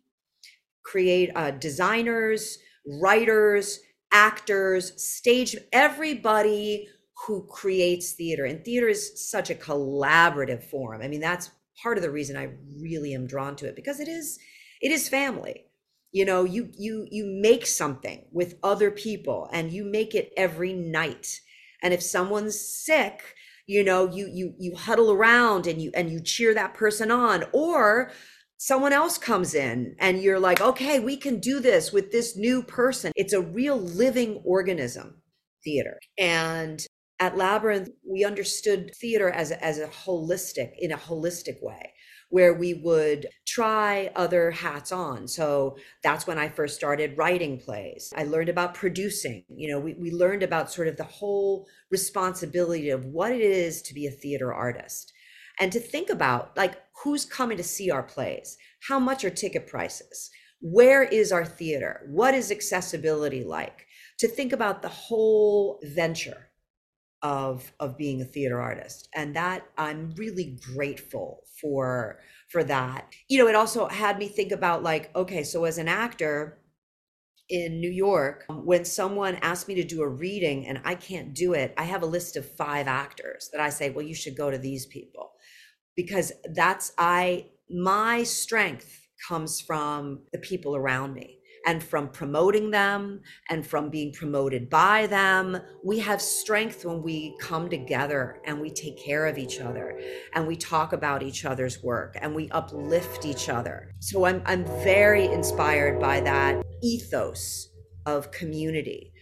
create 0.83 1.31
uh, 1.37 1.53
designers, 1.53 2.59
writers, 3.01 3.79
actors, 4.13 5.01
stage, 5.01 5.55
everybody 5.73 6.89
who 7.27 7.47
creates 7.49 8.13
theater. 8.13 8.47
And 8.47 8.65
theater 8.65 8.89
is 8.89 9.31
such 9.31 9.51
a 9.51 9.55
collaborative 9.55 10.65
form. 10.65 11.03
I 11.03 11.09
mean, 11.09 11.21
that's 11.21 11.51
part 11.83 11.99
of 11.99 12.03
the 12.03 12.11
reason 12.11 12.37
I 12.37 12.51
really 12.81 13.15
am 13.15 13.27
drawn 13.27 13.57
to 13.57 13.67
it 13.67 13.77
because 13.77 14.01
it 14.01 14.09
is 14.09 14.39
it 14.81 14.93
is 14.93 15.09
family. 15.09 15.65
You 16.13 16.25
know, 16.25 16.45
you 16.45 16.71
you 16.79 17.07
you 17.11 17.27
make 17.27 17.67
something 17.67 18.25
with 18.33 18.59
other 18.63 18.91
people 18.91 19.49
and 19.53 19.73
you 19.73 19.85
make 19.85 20.15
it 20.15 20.33
every 20.37 20.73
night. 20.73 21.41
And 21.83 21.93
if 21.93 22.03
someone's 22.03 22.59
sick, 22.59 23.35
you 23.67 23.85
know, 23.85 24.11
you 24.11 24.29
you 24.33 24.55
you 24.59 24.75
huddle 24.75 25.13
around 25.13 25.67
and 25.67 25.81
you 25.81 25.91
and 25.95 26.11
you 26.11 26.21
cheer 26.21 26.55
that 26.55 26.75
person 26.75 27.11
on 27.11 27.45
or 27.53 28.11
someone 28.59 28.93
else 28.93 29.19
comes 29.19 29.55
in 29.55 29.95
and 30.01 30.21
you're 30.23 30.41
like, 30.41 30.61
okay, 30.61 30.99
we 30.99 31.17
can 31.17 31.39
do 31.39 31.61
this 31.61 31.93
with 31.93 32.11
this 32.11 32.37
new 32.37 32.63
person. 32.63 33.13
It's 33.15 33.33
a 33.33 33.41
real 33.41 33.79
living 33.79 34.41
organism, 34.45 35.23
theater. 35.65 35.99
And 36.19 36.85
at 37.21 37.37
Labyrinth, 37.37 37.91
we 38.09 38.25
understood 38.25 38.95
theater 38.95 39.31
as 39.31 39.51
a, 39.51 39.63
as 39.65 39.79
a 39.79 39.89
holistic, 39.89 40.73
in 40.79 40.93
a 40.93 40.97
holistic 40.97 41.63
way, 41.63 41.93
where 42.31 42.55
we 42.55 42.75
would 42.75 43.27
try 43.47 44.11
other 44.15 44.51
hats 44.51 44.93
on. 44.93 45.27
So 45.27 45.77
that's 46.03 46.27
when 46.27 46.39
I 46.39 46.49
first 46.49 46.77
started 46.77 47.19
writing 47.19 47.59
plays. 47.59 48.13
I 48.17 48.25
learned 48.25 48.49
about 48.49 48.75
producing. 48.75 49.45
You 49.49 49.73
know, 49.73 49.81
we, 49.81 49.95
we 49.95 50.11
learned 50.13 50.43
about 50.43 50.71
sort 50.71 50.89
of 50.89 50.97
the 50.97 51.05
whole 51.05 51.67
responsibility 51.91 52.91
of 52.91 53.07
what 53.07 53.33
it 53.33 53.41
is 53.41 53.83
to 53.83 53.95
be 53.95 54.07
a 54.07 54.11
theater 54.11 54.53
artist 54.53 55.13
and 55.61 55.73
to 55.73 55.81
think 55.81 56.11
about 56.11 56.57
like 56.57 56.81
who's 57.03 57.25
coming 57.25 57.57
to 57.57 57.63
see 57.63 57.91
our 57.91 58.03
plays 58.03 58.57
how 58.89 58.99
much 58.99 59.25
are 59.25 59.31
ticket 59.31 59.67
prices 59.67 60.31
where 60.61 61.03
is 61.03 61.33
our 61.33 61.45
theater 61.45 62.03
what 62.09 62.35
is 62.35 62.51
accessibility 62.51 63.45
like 63.45 63.87
to 64.19 64.29
think 64.29 64.53
about 64.53 64.83
the 64.83 64.89
whole 64.89 65.81
venture 65.85 66.48
of 67.23 67.73
of 67.81 67.97
being 67.97 68.21
a 68.21 68.25
theater 68.25 68.61
artist. 68.61 69.09
And 69.15 69.35
that 69.37 69.67
i'm 69.77 70.13
really 70.17 70.59
grateful 70.75 71.45
for 71.61 72.21
for 72.49 72.65
that. 72.65 73.13
You 73.29 73.39
know 73.39 73.49
it 73.49 73.55
also 73.55 73.89
had 73.89 74.19
me 74.19 74.29
think 74.29 74.53
about 74.53 74.83
like 74.83 75.15
okay 75.17 75.43
so 75.43 75.65
as 75.65 75.79
an 75.79 75.89
actor 75.89 76.59
in 77.49 77.81
New 77.81 77.91
York, 77.91 78.45
um, 78.51 78.65
when 78.67 78.85
someone 78.85 79.37
asks 79.37 79.69
me 79.69 79.75
to 79.77 79.85
do 79.85 80.03
a 80.03 80.09
reading 80.09 80.67
and 80.67 80.81
I 80.85 80.95
can't 80.95 81.35
do 81.35 81.55
it, 81.55 81.73
I 81.79 81.85
have 81.85 82.03
a 82.03 82.07
list 82.07 82.37
of 82.37 82.51
five 82.57 82.87
actors 82.87 83.49
that 83.53 83.61
I 83.61 83.71
say, 83.71 83.91
well, 83.91 84.05
you 84.05 84.15
should 84.15 84.37
go 84.37 84.51
to 84.51 84.59
these 84.59 84.87
people. 84.87 85.33
Because 85.97 86.33
that's 86.55 86.93
I 86.99 87.47
my 87.71 88.23
strength 88.23 89.09
comes 89.27 89.61
from 89.61 90.21
the 90.33 90.39
people 90.39 90.77
around 90.77 91.15
me 91.15 91.38
and 91.69 91.85
from 91.85 92.09
promoting 92.09 92.71
them 92.71 93.21
and 93.51 93.65
from 93.65 93.91
being 93.91 94.11
promoted 94.11 94.71
by 94.71 95.07
them. 95.07 95.61
We 95.85 95.99
have 95.99 96.23
strength 96.23 96.87
when 96.87 97.03
we 97.03 97.37
come 97.39 97.69
together 97.69 98.41
and 98.47 98.59
we 98.59 98.71
take 98.71 98.97
care 98.99 99.27
of 99.27 99.37
each 99.37 99.61
other 99.61 100.01
and 100.33 100.47
we 100.47 100.57
talk 100.57 100.95
about 100.95 101.23
each 101.23 101.45
other's 101.45 101.83
work 101.83 102.17
and 102.23 102.35
we 102.35 102.49
uplift 102.53 103.27
each 103.27 103.51
other. 103.51 103.93
So 104.01 104.25
I'm, 104.25 104.41
I'm 104.47 104.65
very 104.83 105.27
inspired 105.27 106.01
by 106.01 106.21
that 106.21 106.65
ethos 106.83 107.69
of 108.07 108.31
community. 108.31 109.13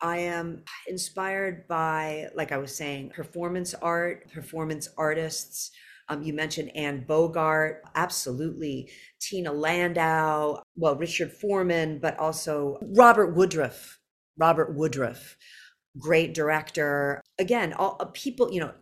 I 0.00 0.18
am 0.18 0.64
inspired 0.88 1.68
by, 1.68 2.26
like 2.34 2.50
I 2.50 2.58
was 2.58 2.74
saying, 2.74 3.10
performance 3.10 3.72
art, 3.74 4.32
performance 4.32 4.88
artists 4.98 5.70
um, 6.08 6.22
you 6.22 6.32
mentioned 6.32 6.74
Anne 6.76 7.04
Bogart, 7.06 7.82
absolutely. 7.94 8.90
Tina 9.20 9.52
Landau, 9.52 10.62
well, 10.76 10.96
Richard 10.96 11.32
Foreman, 11.32 11.98
but 11.98 12.18
also 12.18 12.78
Robert 12.82 13.34
Woodruff. 13.34 14.00
Robert 14.36 14.74
Woodruff, 14.74 15.36
great 15.98 16.34
director. 16.34 17.22
Again, 17.38 17.72
all 17.72 17.96
uh, 18.00 18.06
people, 18.06 18.52
you 18.52 18.60
know, 18.60 18.74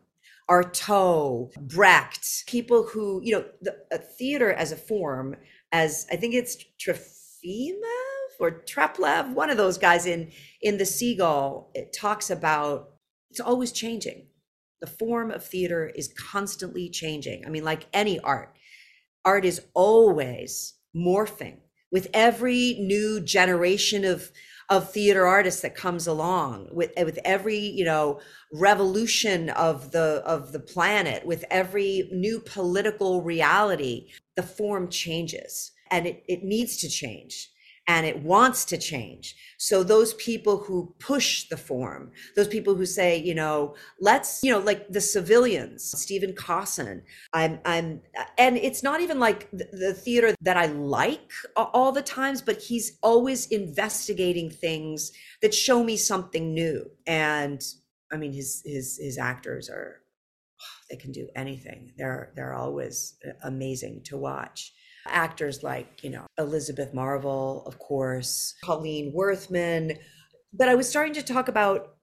Artaud, 0.50 1.52
Brecht, 1.60 2.44
people 2.46 2.84
who, 2.84 3.20
you 3.22 3.32
know, 3.32 3.44
the 3.60 3.98
theater 3.98 4.52
as 4.52 4.72
a 4.72 4.76
form, 4.76 5.36
as 5.70 6.06
I 6.10 6.16
think 6.16 6.34
it's 6.34 6.56
Trofimov 6.80 8.40
or 8.40 8.62
Treplev, 8.66 9.34
one 9.34 9.50
of 9.50 9.56
those 9.56 9.78
guys 9.78 10.06
in 10.06 10.32
in 10.60 10.78
the 10.78 10.86
Seagull, 10.86 11.70
it 11.74 11.92
talks 11.92 12.30
about 12.30 12.90
it's 13.30 13.40
always 13.40 13.72
changing 13.72 14.26
the 14.82 14.86
form 14.88 15.30
of 15.30 15.44
theater 15.44 15.90
is 15.94 16.12
constantly 16.18 16.90
changing. 16.90 17.46
I 17.46 17.48
mean, 17.48 17.64
like 17.64 17.86
any 17.94 18.18
art, 18.20 18.54
art 19.24 19.44
is 19.46 19.62
always 19.72 20.74
morphing. 20.94 21.58
With 21.92 22.08
every 22.12 22.76
new 22.80 23.20
generation 23.20 24.04
of 24.04 24.30
of 24.68 24.90
theater 24.90 25.26
artists 25.26 25.60
that 25.60 25.74
comes 25.74 26.06
along 26.06 26.68
with 26.72 26.90
with 26.96 27.18
every 27.24 27.58
you 27.58 27.84
know 27.84 28.20
revolution 28.52 29.50
of 29.50 29.92
the 29.92 30.22
of 30.24 30.52
the 30.52 30.60
planet 30.60 31.26
with 31.26 31.44
every 31.50 32.08
new 32.10 32.40
political 32.40 33.22
reality 33.22 34.08
the 34.36 34.42
form 34.42 34.88
changes. 34.88 35.72
And 35.90 36.06
it, 36.06 36.24
it 36.26 36.42
needs 36.42 36.78
to 36.78 36.88
change 36.88 37.51
and 37.88 38.06
it 38.06 38.22
wants 38.22 38.64
to 38.66 38.78
change. 38.78 39.34
So 39.58 39.82
those 39.82 40.14
people 40.14 40.58
who 40.58 40.94
push 40.98 41.48
the 41.48 41.56
form, 41.56 42.12
those 42.36 42.48
people 42.48 42.74
who 42.74 42.86
say, 42.86 43.16
you 43.18 43.34
know, 43.34 43.74
let's, 44.00 44.40
you 44.42 44.52
know, 44.52 44.60
like 44.60 44.88
the 44.88 45.00
civilians, 45.00 45.92
Steven 46.00 46.32
Cosson, 46.34 47.02
I'm, 47.32 47.58
I'm, 47.64 48.00
and 48.38 48.56
it's 48.56 48.82
not 48.82 49.00
even 49.00 49.18
like 49.18 49.50
the, 49.50 49.68
the 49.72 49.94
theater 49.94 50.34
that 50.42 50.56
I 50.56 50.66
like 50.66 51.32
all 51.56 51.90
the 51.90 52.02
times, 52.02 52.40
but 52.40 52.62
he's 52.62 52.98
always 53.02 53.46
investigating 53.46 54.48
things 54.50 55.10
that 55.40 55.52
show 55.52 55.82
me 55.82 55.96
something 55.96 56.54
new. 56.54 56.88
And 57.06 57.62
I 58.12 58.16
mean, 58.16 58.32
his, 58.32 58.62
his, 58.64 58.98
his 59.02 59.18
actors 59.18 59.68
are, 59.68 60.02
they 60.88 60.96
can 60.96 61.10
do 61.10 61.28
anything. 61.34 61.92
They're, 61.96 62.32
they're 62.36 62.54
always 62.54 63.16
uh, 63.26 63.32
amazing 63.42 64.02
to 64.04 64.16
watch 64.16 64.72
actors 65.06 65.62
like, 65.62 66.02
you 66.02 66.10
know, 66.10 66.26
Elizabeth 66.38 66.94
Marvel, 66.94 67.64
of 67.66 67.78
course, 67.78 68.54
Colleen 68.64 69.12
Werthmann. 69.16 69.98
But 70.52 70.68
I 70.68 70.74
was 70.74 70.88
starting 70.88 71.14
to 71.14 71.22
talk 71.22 71.48
about 71.48 71.96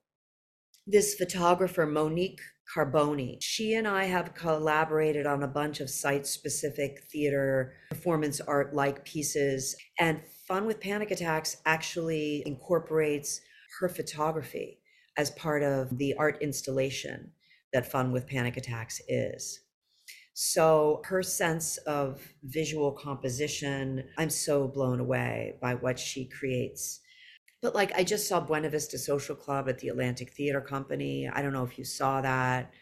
this 0.86 1.14
photographer, 1.14 1.86
Monique 1.86 2.40
Carboni. 2.74 3.38
She 3.40 3.74
and 3.74 3.86
I 3.86 4.04
have 4.04 4.34
collaborated 4.34 5.26
on 5.26 5.42
a 5.42 5.48
bunch 5.48 5.80
of 5.80 5.90
site 5.90 6.26
specific 6.26 7.04
theater 7.10 7.74
performance 7.90 8.40
art 8.40 8.74
like 8.74 9.04
pieces. 9.04 9.76
And 9.98 10.20
Fun 10.46 10.66
with 10.66 10.80
Panic 10.80 11.12
Attacks 11.12 11.58
actually 11.64 12.42
incorporates 12.44 13.40
her 13.78 13.88
photography 13.88 14.80
as 15.16 15.30
part 15.32 15.62
of 15.62 15.96
the 15.98 16.14
art 16.18 16.38
installation 16.40 17.30
that 17.72 17.90
Fun 17.90 18.10
with 18.10 18.26
Panic 18.26 18.56
Attacks 18.56 19.00
is. 19.08 19.60
So 20.42 21.02
her 21.04 21.22
sense 21.22 21.76
of 21.76 22.32
visual 22.44 22.92
composition, 22.92 24.04
I'm 24.16 24.30
so 24.30 24.66
blown 24.68 24.98
away 24.98 25.56
by 25.60 25.74
what 25.74 25.98
she 25.98 26.24
creates. 26.24 27.00
But 27.60 27.74
like 27.74 27.92
I 27.94 28.04
just 28.04 28.26
saw 28.26 28.40
Buena 28.40 28.70
Vista 28.70 28.96
Social 28.96 29.36
Club 29.36 29.68
at 29.68 29.80
the 29.80 29.88
Atlantic 29.88 30.32
Theater 30.32 30.62
Company. 30.62 31.28
I 31.30 31.42
don't 31.42 31.52
know 31.52 31.64
if 31.64 31.76
you 31.76 31.84
saw 31.84 32.22
that. 32.22 32.72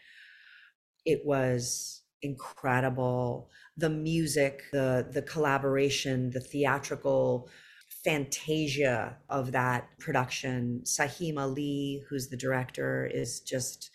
It 1.03 1.25
was 1.25 2.03
incredible. 2.21 3.49
The 3.75 3.89
music, 3.89 4.63
the 4.71 5.09
the 5.11 5.23
collaboration, 5.23 6.29
the 6.29 6.39
theatrical 6.39 7.49
fantasia 8.05 9.17
of 9.27 9.51
that 9.51 9.89
production. 9.99 10.83
Saheem 10.85 11.37
Ali, 11.37 12.05
who's 12.07 12.29
the 12.29 12.37
director, 12.37 13.05
is 13.13 13.41
just 13.41 13.91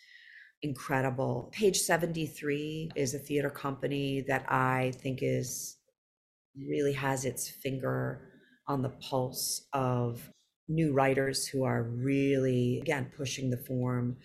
incredible. 0.64 1.50
Page 1.52 1.76
73 1.76 2.90
is 2.96 3.14
a 3.14 3.18
theater 3.18 3.50
company 3.50 4.24
that 4.26 4.50
I 4.50 4.92
think 4.96 5.18
is 5.22 5.76
really 6.56 6.94
has 6.94 7.24
its 7.24 7.48
finger 7.48 8.30
on 8.66 8.82
the 8.82 8.88
pulse 8.88 9.68
of 9.74 10.30
new 10.66 10.92
writers 10.94 11.46
who 11.46 11.64
are 11.64 11.82
really, 11.82 12.80
again, 12.80 13.12
pushing 13.14 13.50
the 13.50 13.58
form. 13.58 14.16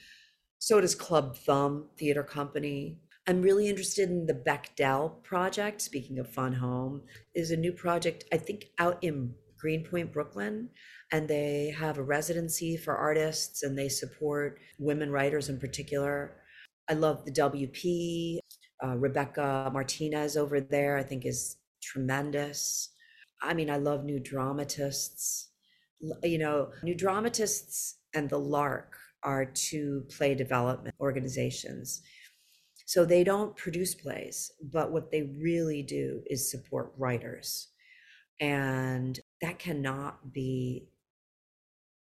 So 0.60 0.80
does 0.80 0.95
Clubbed 0.95 1.38
Thumb 1.38 1.89
Theater 1.97 2.23
Company. 2.23 3.02
I'm 3.28 3.41
really 3.41 3.67
interested 3.67 4.10
in 4.10 4.25
the 4.25 4.34
Bechdel 4.34 5.21
project. 5.23 5.82
Speaking 5.82 6.19
of 6.19 6.32
Fun 6.32 6.54
Home, 6.54 7.02
is 7.36 7.52
a 7.52 7.58
new 7.58 7.73
project, 7.73 8.23
I 8.32 8.38
think, 8.38 8.65
out 8.80 8.97
in 9.04 9.36
Greenpoint, 9.60 10.13
Brooklyn, 10.13 10.69
and 11.12 11.28
they 11.28 11.74
have 11.78 11.98
a 11.98 12.04
residency 12.04 12.78
for 12.78 12.95
artists 12.95 13.63
and 13.63 13.78
they 13.78 13.89
support 13.89 14.60
women 14.78 15.12
writers 15.12 15.50
in 15.50 15.60
particular. 15.60 16.36
I 16.89 16.93
love 16.93 17.26
the 17.26 17.32
WP. 17.32 18.39
Uh, 18.84 18.95
Rebecca 18.95 19.69
Martinez 19.74 20.38
over 20.38 20.62
there, 20.62 20.98
I 20.98 21.04
think, 21.04 21.26
is 21.26 21.58
tremendous. 21.82 22.89
I 23.41 23.54
mean, 23.54 23.69
I 23.69 23.78
love 23.78 24.04
new 24.04 24.19
dramatists. 24.19 25.50
You 26.24 26.38
know, 26.38 26.72
new 26.84 26.95
dramatists 26.95 27.98
and 28.13 28.30
the 28.30 28.39
Lark 28.39 28.95
are 29.24 29.45
two 29.45 30.06
play 30.15 30.36
development 30.36 30.95
organizations. 31.00 32.02
So 32.86 33.06
they 33.06 33.24
don't 33.24 33.56
produce 33.56 33.93
plays, 33.93 34.52
but 34.72 34.91
what 34.91 35.12
they 35.12 35.24
really 35.39 35.84
do 35.84 36.24
is 36.28 36.50
support 36.50 36.93
writers. 36.98 37.67
And 38.39 39.19
that 39.41 39.60
cannot 39.60 40.34
be 40.34 40.88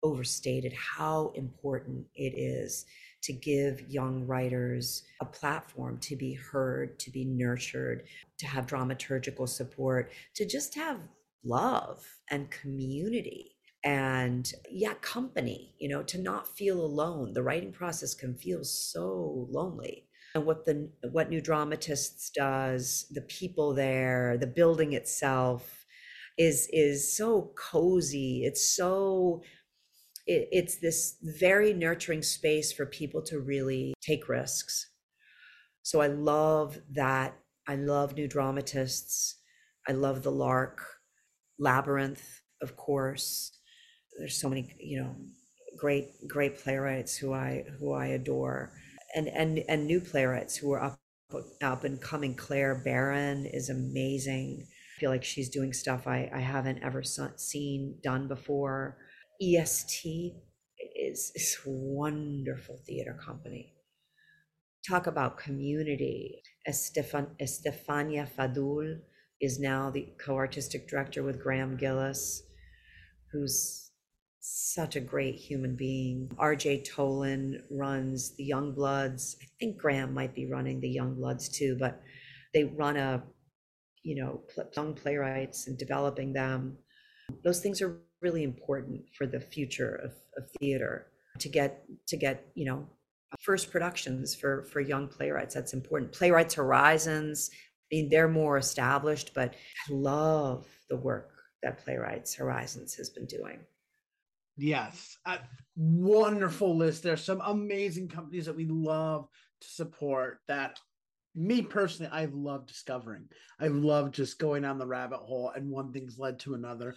overstated 0.05 0.73
how 0.75 1.33
important 1.35 2.07
it 2.15 2.35
is 2.37 2.87
to 3.23 3.33
give 3.33 3.81
young 3.89 4.27
writers 4.27 5.03
a 5.23 5.25
platform 5.25 5.99
to 5.99 6.15
be 6.15 6.35
heard, 6.35 6.99
to 6.99 7.11
be 7.11 7.25
nurtured, 7.25 8.05
to 8.39 8.47
have 8.47 8.67
dramaturgical 8.67 9.49
support, 9.49 10.13
to 10.35 10.47
just 10.47 10.75
have 10.75 10.99
love 11.43 12.05
and 12.31 12.51
community 12.51 13.51
and 13.85 14.55
yeah 14.71 14.95
company 15.03 15.75
you 15.79 15.91
know 15.91 16.03
to 16.03 16.19
not 16.19 16.49
feel 16.49 16.81
alone. 16.81 17.33
The 17.33 17.43
writing 17.43 17.73
process 17.73 18.15
can 18.15 18.35
feel 18.35 18.65
so 18.65 19.47
lonely. 19.51 20.07
And 20.35 20.45
what 20.47 20.65
the 20.65 20.91
what 21.11 21.31
new 21.31 21.41
dramatists 21.41 22.31
does 22.31 23.07
the 23.11 23.21
people 23.23 23.75
there 23.75 24.37
the 24.39 24.47
building 24.47 24.93
itself 24.95 25.85
is 26.39 26.69
is 26.73 27.17
so 27.17 27.53
cozy. 27.57 28.45
It's 28.45 28.77
so 28.77 29.43
it, 30.27 30.49
it's 30.53 30.77
this 30.77 31.17
very 31.23 31.73
nurturing 31.73 32.23
space 32.23 32.73
for 32.73 32.87
people 32.87 33.23
to 33.23 33.41
really 33.41 33.95
take 34.01 34.29
risks. 34.29 34.91
So 35.83 36.01
I 36.01 36.07
love 36.07 36.79
that. 36.93 37.37
I 37.69 37.77
love 37.77 38.15
new 38.15 38.29
dramatists. 38.29 39.37
I 39.89 39.93
love 39.93 40.23
the 40.23 40.33
Lark, 40.33 40.81
Labyrinth, 41.59 42.41
of 42.63 42.77
course. 42.77 43.53
There's 44.19 44.41
so 44.41 44.49
many, 44.49 44.75
you 44.79 45.03
know, 45.03 45.15
great, 45.79 46.07
great 46.29 46.59
playwrights 46.59 47.17
who 47.17 47.33
I 47.33 47.65
who 47.79 47.93
I 47.93 48.07
adore, 48.07 48.73
and 49.15 49.29
and 49.29 49.63
and 49.69 49.87
new 49.87 50.01
playwrights 50.01 50.57
who 50.57 50.73
are 50.73 50.83
up 50.83 50.99
up 51.63 51.85
and 51.85 52.01
coming. 52.01 52.35
Claire 52.35 52.77
Barron 52.77 53.45
is 53.47 53.69
amazing. 53.69 54.67
I 54.67 55.01
feel 55.01 55.11
like 55.11 55.25
she's 55.25 55.51
doing 55.51 55.73
stuff 55.73 56.07
I 56.07 56.31
I 56.33 56.41
haven't 56.41 56.83
ever 56.83 57.03
seen 57.03 57.99
done 58.03 58.29
before. 58.29 58.97
EST 59.43 60.35
is 60.97 61.33
this 61.35 61.59
wonderful 61.67 62.81
theater 62.87 63.19
company. 63.25 63.73
Talk 64.89 65.07
about 65.07 65.39
community. 65.39 66.43
Estefan, 66.69 67.29
Estefania 67.41 68.29
Fadul 68.37 68.99
is 69.41 69.59
now 69.59 69.91
the 69.91 70.09
co-artistic 70.25 70.89
director 70.89 71.23
with 71.23 71.43
Graeme 71.43 71.77
Gillis, 71.77 72.43
who's 73.33 73.91
such 74.41 74.95
a 74.95 75.01
great 75.01 75.37
human 75.37 75.75
being. 75.75 76.31
RJ 76.37 76.87
Tolan 76.89 77.63
runs 77.71 78.37
the 78.37 78.45
Young 78.45 78.75
Bloods. 78.75 79.37
I 79.43 79.47
think 79.59 79.79
Graeme 79.79 80.13
might 80.13 80.35
be 80.35 80.47
running 80.47 80.81
the 80.81 80.89
Young 80.89 81.15
Bloods 81.15 81.49
too, 81.49 81.77
but 81.79 82.01
they 82.53 82.65
run 82.65 82.97
a, 82.97 83.23
you 84.03 84.23
know, 84.23 84.43
young 84.77 84.95
playwrights 84.95 85.67
and 85.67 85.79
developing 85.79 86.35
them. 86.35 86.77
Those 87.43 87.61
things 87.61 87.81
are 87.81 88.01
really 88.25 88.43
important 88.43 89.03
for 89.17 89.27
the 89.27 89.39
future 89.39 90.01
of, 90.03 90.13
of 90.37 90.51
theater. 90.59 91.07
To 91.41 91.49
get 91.49 91.85
to 92.07 92.17
get 92.17 92.47
you 92.55 92.65
know 92.65 92.87
first 93.41 93.71
productions 93.73 94.35
for 94.35 94.65
for 94.65 94.81
young 94.81 95.09
playwrights 95.09 95.55
that's 95.55 95.75
important. 95.75 96.13
Playwrights 96.13 96.55
horizons 96.55 97.51
i 97.53 97.97
mean 97.97 98.09
they're 98.09 98.29
more 98.29 98.57
established 98.57 99.33
but 99.35 99.53
i 99.55 99.93
love 99.93 100.67
the 100.89 100.97
work 100.97 101.33
that 101.63 101.85
playwrights 101.85 102.35
horizons 102.35 102.95
has 102.95 103.11
been 103.11 103.27
doing. 103.27 103.59
Yes 104.57 105.17
a 105.27 105.41
wonderful 105.77 106.77
list. 106.77 107.03
There's 107.03 107.25
some 107.25 107.43
amazing 107.45 108.09
companies 108.09 108.47
that 108.47 108.57
we 108.57 108.67
love 108.67 109.29
to 109.61 109.69
support 109.69 110.39
that 110.47 110.79
me 111.35 111.63
personally 111.63 112.13
i've 112.13 112.35
loved 112.35 112.69
discovering. 112.69 113.25
I've 113.59 113.75
loved 113.75 114.15
just 114.15 114.39
going 114.39 114.63
down 114.63 114.79
the 114.79 114.87
rabbit 114.87 115.19
hole 115.19 115.51
and 115.57 115.69
one 115.69 115.93
thing's 115.93 116.17
led 116.17 116.39
to 116.41 116.55
another 116.55 116.95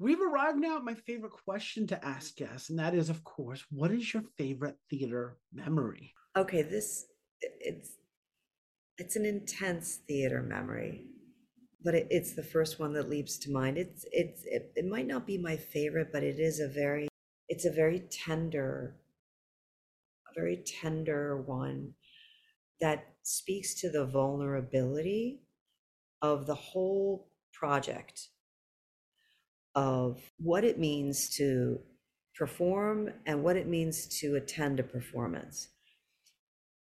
We've 0.00 0.22
arrived 0.22 0.56
now 0.56 0.78
at 0.78 0.82
my 0.82 0.94
favorite 0.94 1.32
question 1.44 1.86
to 1.88 2.02
ask 2.02 2.34
guests, 2.34 2.70
and 2.70 2.78
that 2.78 2.94
is, 2.94 3.10
of 3.10 3.22
course, 3.22 3.62
what 3.70 3.90
is 3.90 4.14
your 4.14 4.22
favorite 4.38 4.78
theater 4.88 5.36
memory? 5.52 6.14
Okay, 6.34 6.62
this 6.62 7.04
it's 7.42 7.90
it's 8.96 9.16
an 9.16 9.26
intense 9.26 9.96
theater 10.08 10.42
memory, 10.42 11.04
but 11.84 11.94
it, 11.94 12.06
it's 12.08 12.32
the 12.32 12.42
first 12.42 12.80
one 12.80 12.94
that 12.94 13.10
leaps 13.10 13.36
to 13.40 13.50
mind. 13.50 13.76
It's 13.76 14.06
it's 14.10 14.42
it, 14.46 14.72
it 14.74 14.86
might 14.86 15.06
not 15.06 15.26
be 15.26 15.36
my 15.36 15.58
favorite, 15.58 16.08
but 16.14 16.22
it 16.22 16.40
is 16.40 16.60
a 16.60 16.68
very 16.68 17.08
it's 17.50 17.66
a 17.66 17.70
very 17.70 18.08
tender, 18.10 18.96
a 20.30 20.40
very 20.40 20.64
tender 20.64 21.42
one 21.42 21.92
that 22.80 23.04
speaks 23.22 23.74
to 23.82 23.90
the 23.90 24.06
vulnerability 24.06 25.42
of 26.22 26.46
the 26.46 26.54
whole 26.54 27.28
project 27.52 28.30
of 29.74 30.20
what 30.38 30.64
it 30.64 30.78
means 30.78 31.28
to 31.36 31.80
perform 32.36 33.10
and 33.26 33.42
what 33.42 33.56
it 33.56 33.68
means 33.68 34.06
to 34.20 34.36
attend 34.36 34.80
a 34.80 34.82
performance. 34.84 35.68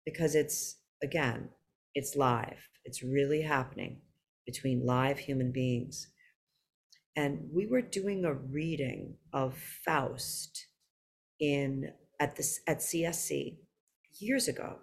Because 0.06 0.36
it's, 0.36 0.78
again, 1.04 1.50
it's 1.96 2.16
live, 2.16 2.70
it's 2.86 3.04
really 3.04 3.42
happening 3.42 4.02
between 4.46 4.86
live 4.86 5.20
human 5.20 5.52
beings. 5.52 6.08
And 7.16 7.50
we 7.54 7.68
were 7.68 7.82
doing 7.82 8.24
a 8.26 8.34
reading 8.34 9.16
of 9.34 9.58
Faust 9.86 10.68
in 11.40 11.92
at 12.20 12.36
this 12.36 12.60
at 12.68 12.80
CSC 12.80 13.58
years 14.20 14.48
ago. 14.48 14.78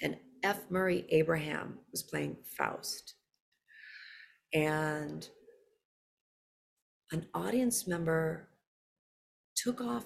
And 0.00 0.16
F. 0.42 0.70
Murray 0.70 1.04
Abraham 1.10 1.78
was 1.90 2.02
playing 2.02 2.36
Faust. 2.56 3.14
And 4.52 5.28
an 7.12 7.26
audience 7.34 7.86
member 7.86 8.48
took 9.54 9.80
off 9.80 10.04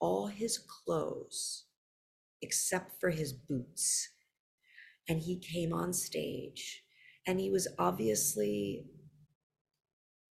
all 0.00 0.26
his 0.26 0.58
clothes 0.58 1.64
except 2.42 3.00
for 3.00 3.10
his 3.10 3.32
boots. 3.32 4.10
And 5.08 5.20
he 5.20 5.38
came 5.38 5.72
on 5.72 5.92
stage 5.92 6.82
and 7.26 7.40
he 7.40 7.50
was 7.50 7.68
obviously 7.78 8.86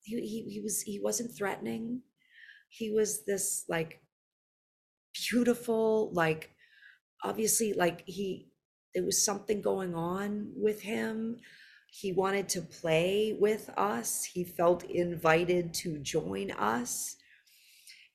he, 0.03 0.21
he, 0.21 0.43
he 0.51 0.61
was 0.61 0.83
he 0.83 1.01
wasn't 1.01 1.37
threatening 1.37 2.03
he 2.69 2.91
was 2.91 3.25
this 3.25 3.65
like 3.69 4.01
beautiful 5.29 6.11
like 6.13 6.51
obviously 7.23 7.73
like 7.73 8.03
he 8.07 8.49
there 8.95 9.05
was 9.05 9.25
something 9.25 9.63
going 9.63 9.95
on 9.95 10.53
with 10.57 10.83
him 10.83 11.37
he 12.01 12.13
wanted 12.13 12.49
to 12.49 12.61
play 12.61 13.37
with 13.39 13.71
us. 13.77 14.25
He 14.25 14.43
felt 14.43 14.83
invited 14.83 15.73
to 15.75 15.99
join 15.99 16.51
us. 16.51 17.15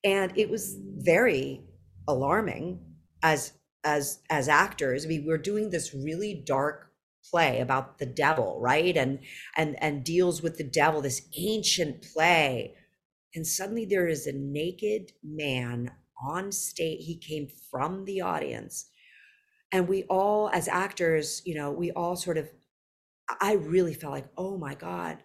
And 0.04 0.38
it 0.38 0.50
was 0.50 0.78
very 0.98 1.64
alarming 2.06 2.82
as 3.24 3.54
as 3.86 4.20
as 4.30 4.50
actors. 4.50 5.06
I 5.06 5.08
mean 5.08 5.22
we 5.22 5.28
we're 5.30 5.38
doing 5.38 5.70
this 5.70 5.94
really 5.94 6.44
dark 6.46 6.92
play 7.32 7.62
about 7.62 8.00
the 8.00 8.06
devil 8.06 8.60
right? 8.60 8.98
And 8.98 9.20
and 9.56 9.82
and 9.82 10.04
deals 10.04 10.42
with 10.42 10.58
the 10.58 10.66
devil 10.66 11.02
this 11.02 11.30
ancient 11.38 12.02
play. 12.14 12.76
And 13.34 13.48
suddenly 13.48 13.86
there 13.86 14.08
is 14.08 14.28
a 14.28 14.34
naked 14.34 15.14
man 15.24 15.92
on 16.22 16.52
stage. 16.52 17.06
He 17.06 17.16
came 17.16 17.48
from 17.72 18.04
the 18.04 18.20
audience. 18.20 18.90
And 19.72 19.88
we 19.88 20.04
all 20.10 20.50
as 20.50 20.68
actors 20.68 21.42
you 21.46 21.56
know 21.56 21.72
we 21.72 21.92
all 21.92 22.18
sort 22.18 22.38
of 22.38 22.50
i 23.42 23.54
really 23.54 23.94
felt 23.94 24.14
like 24.14 24.30
oh 24.38 24.58
my 24.58 24.76
god 24.76 25.18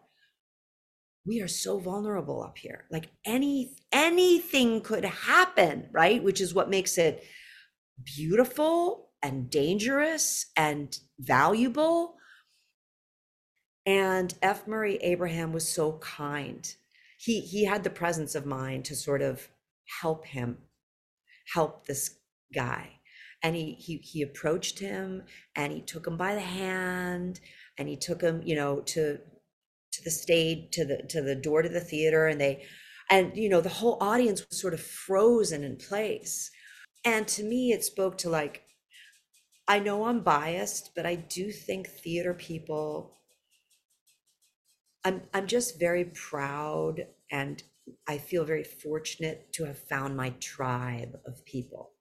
we 1.27 1.41
are 1.41 1.49
so 1.49 1.79
vulnerable 1.79 2.43
up 2.43 2.59
here. 2.59 2.85
Like 2.91 3.09
any 3.25 3.77
anything 3.93 4.81
could 4.81 5.05
happen 5.05 5.89
right? 5.93 6.23
Which 6.23 6.41
is 6.41 6.55
what 6.55 6.71
makes 6.71 6.99
it 6.99 7.25
beautiful 8.17 9.11
and 9.23 9.49
dangerous 9.49 10.47
and 10.57 10.97
valuable. 11.19 12.17
And 13.87 14.35
f. 14.43 14.67
Murray 14.67 14.97
abraham 14.97 15.53
was 15.53 15.67
so 15.69 15.99
kind. 15.99 16.75
He 17.19 17.41
he 17.41 17.65
had 17.65 17.85
the 17.85 17.91
presence 17.91 18.35
of 18.35 18.45
mind 18.47 18.85
to 18.87 18.97
sort 18.97 19.23
of 19.23 19.49
help 20.01 20.27
him 20.27 20.59
help 21.55 21.87
this 21.87 22.19
guy. 22.55 23.01
And 23.43 23.57
he 23.57 23.73
he 23.75 23.97
he 23.99 24.23
approached 24.23 24.79
him 24.79 25.23
and 25.57 25.73
he 25.73 25.81
took 25.81 26.07
him 26.07 26.17
by 26.17 26.35
the 26.35 26.41
hand 26.41 27.41
and 27.79 27.89
he 27.89 27.97
took 27.97 28.21
him 28.21 28.43
you 28.45 28.55
know 28.55 28.81
to 28.81 29.19
to 29.93 30.03
the 30.05 30.11
stage 30.11 30.71
to 30.73 30.85
the 30.85 31.03
to 31.09 31.23
the 31.23 31.35
door 31.35 31.63
to 31.63 31.69
the 31.69 31.81
theater 31.81 32.27
and 32.27 32.41
they 32.41 32.65
and 33.11 33.37
you 33.37 33.49
know 33.49 33.61
the 33.61 33.69
whole 33.69 33.99
audience 34.01 34.47
was 34.49 34.61
sort 34.61 34.75
of 34.75 34.81
frozen 34.81 35.63
in 35.63 35.77
place. 35.77 36.51
And 37.05 37.29
to 37.29 37.43
me 37.45 37.73
it 37.73 37.85
spoke 37.85 38.17
to 38.19 38.31
like 38.31 38.63
i 39.69 39.79
know 39.79 40.07
i'm 40.07 40.21
biased 40.21 40.93
but 40.97 41.05
i 41.05 41.15
do 41.15 41.51
think 41.53 41.87
theater 41.87 42.33
people 42.33 43.19
i'm 45.05 45.23
i'm 45.35 45.47
just 45.47 45.79
very 45.79 46.07
proud 46.07 47.07
and 47.31 47.63
I 48.07 48.19
feel 48.19 48.45
very 48.45 48.65
fortunate 48.65 49.53
to 49.55 49.65
have 49.65 49.79
found 49.79 50.17
my 50.17 50.31
tribe 50.41 51.19
of 51.27 51.45
people 51.45 51.94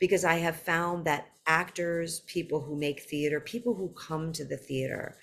because 0.00 0.24
I 0.24 0.36
have 0.36 0.56
found 0.56 1.04
that 1.04 1.28
actors, 1.46 2.20
people 2.20 2.60
who 2.62 2.78
make 2.78 3.02
theater, 3.02 3.40
people 3.40 3.74
who 3.74 3.94
come 3.94 4.32
to 4.32 4.44
the 4.44 4.56
theater, 4.56 5.16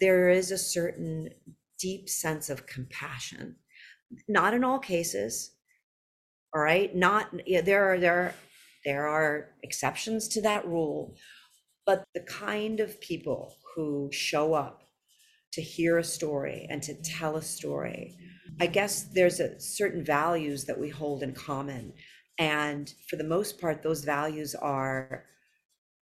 there 0.00 0.30
is 0.30 0.50
a 0.50 0.58
certain 0.58 1.30
deep 1.78 2.08
sense 2.08 2.50
of 2.50 2.66
compassion. 2.66 3.56
Not 4.28 4.54
in 4.54 4.64
all 4.64 4.78
cases, 4.80 5.52
all 6.54 6.62
right. 6.62 6.94
Not 6.94 7.28
yeah, 7.46 7.60
there 7.60 7.92
are 7.92 7.98
there 7.98 8.34
there 8.84 9.06
are 9.06 9.50
exceptions 9.62 10.28
to 10.28 10.42
that 10.42 10.66
rule, 10.66 11.14
but 11.86 12.04
the 12.14 12.20
kind 12.20 12.80
of 12.80 13.00
people 13.00 13.56
who 13.74 14.08
show 14.12 14.54
up 14.54 14.82
to 15.52 15.60
hear 15.62 15.98
a 15.98 16.04
story 16.04 16.66
and 16.70 16.82
to 16.82 16.94
tell 17.02 17.36
a 17.36 17.42
story 17.42 18.16
I 18.60 18.66
guess 18.66 19.04
there's 19.04 19.40
a 19.40 19.60
certain 19.60 20.04
values 20.04 20.64
that 20.64 20.78
we 20.78 20.88
hold 20.88 21.22
in 21.22 21.32
common. 21.32 21.92
And 22.38 22.92
for 23.08 23.16
the 23.16 23.24
most 23.24 23.60
part, 23.60 23.82
those 23.82 24.04
values 24.04 24.54
are 24.54 25.24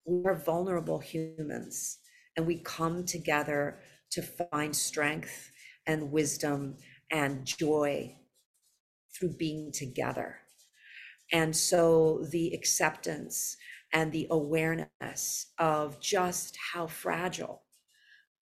we're 0.04 0.34
vulnerable 0.34 0.98
humans 0.98 1.98
and 2.36 2.46
we 2.46 2.58
come 2.58 3.04
together 3.04 3.78
to 4.10 4.22
find 4.22 4.74
strength 4.74 5.50
and 5.86 6.12
wisdom 6.12 6.76
and 7.10 7.44
joy 7.44 8.16
through 9.14 9.36
being 9.36 9.72
together. 9.72 10.36
And 11.32 11.56
so 11.56 12.24
the 12.30 12.52
acceptance 12.52 13.56
and 13.92 14.12
the 14.12 14.26
awareness 14.30 15.46
of 15.58 16.00
just 16.00 16.56
how 16.72 16.86
fragile 16.86 17.62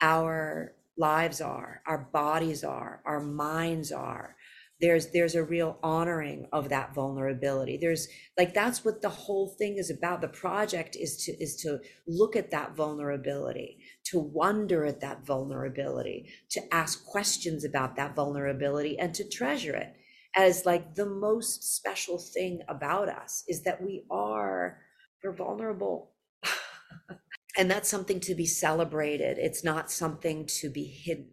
our 0.01 0.75
lives 0.97 1.41
are, 1.41 1.83
our 1.87 2.09
bodies 2.13 2.65
are, 2.65 3.01
our 3.05 3.21
minds 3.21 3.93
are. 3.93 4.37
There's 4.81 5.09
there's 5.13 5.35
a 5.35 5.45
real 5.45 5.79
honoring 5.83 6.47
of 6.53 6.69
that 6.69 6.95
vulnerability. 6.95 7.77
There's 7.77 8.09
like 8.37 8.55
that's 8.55 8.85
what 8.85 9.03
the 9.03 9.09
whole 9.09 9.49
thing 9.49 9.77
is 9.79 9.91
about. 9.91 10.21
The 10.21 10.29
project 10.29 10.97
is 10.97 11.17
to 11.25 11.33
is 11.33 11.57
to 11.63 11.81
look 12.07 12.35
at 12.37 12.51
that 12.51 12.75
vulnerability, 12.75 13.79
to 14.07 14.19
wonder 14.19 14.85
at 14.85 15.01
that 15.01 15.25
vulnerability, 15.25 16.29
to 16.51 16.75
ask 16.75 17.05
questions 17.07 17.65
about 17.65 17.97
that 17.97 18.17
vulnerability 18.17 18.99
and 18.99 19.15
to 19.15 19.29
treasure 19.29 19.75
it 19.75 19.95
as 20.35 20.67
like 20.67 20.95
the 20.95 21.07
most 21.07 21.77
special 21.77 22.19
thing 22.19 22.61
about 22.69 23.09
us 23.09 23.45
is 23.49 23.63
that 23.63 23.83
we 23.83 24.05
are 24.11 24.79
we're 25.23 25.33
vulnerable 25.33 26.11
and 27.57 27.71
that's 27.71 27.89
something 27.89 28.21
to 28.21 28.35
be 28.35 28.47
celebrated 28.47 29.39
it's 29.39 29.65
not 29.65 29.91
something 29.91 30.45
to 30.47 30.69
be 30.69 30.85
hidden 30.85 31.31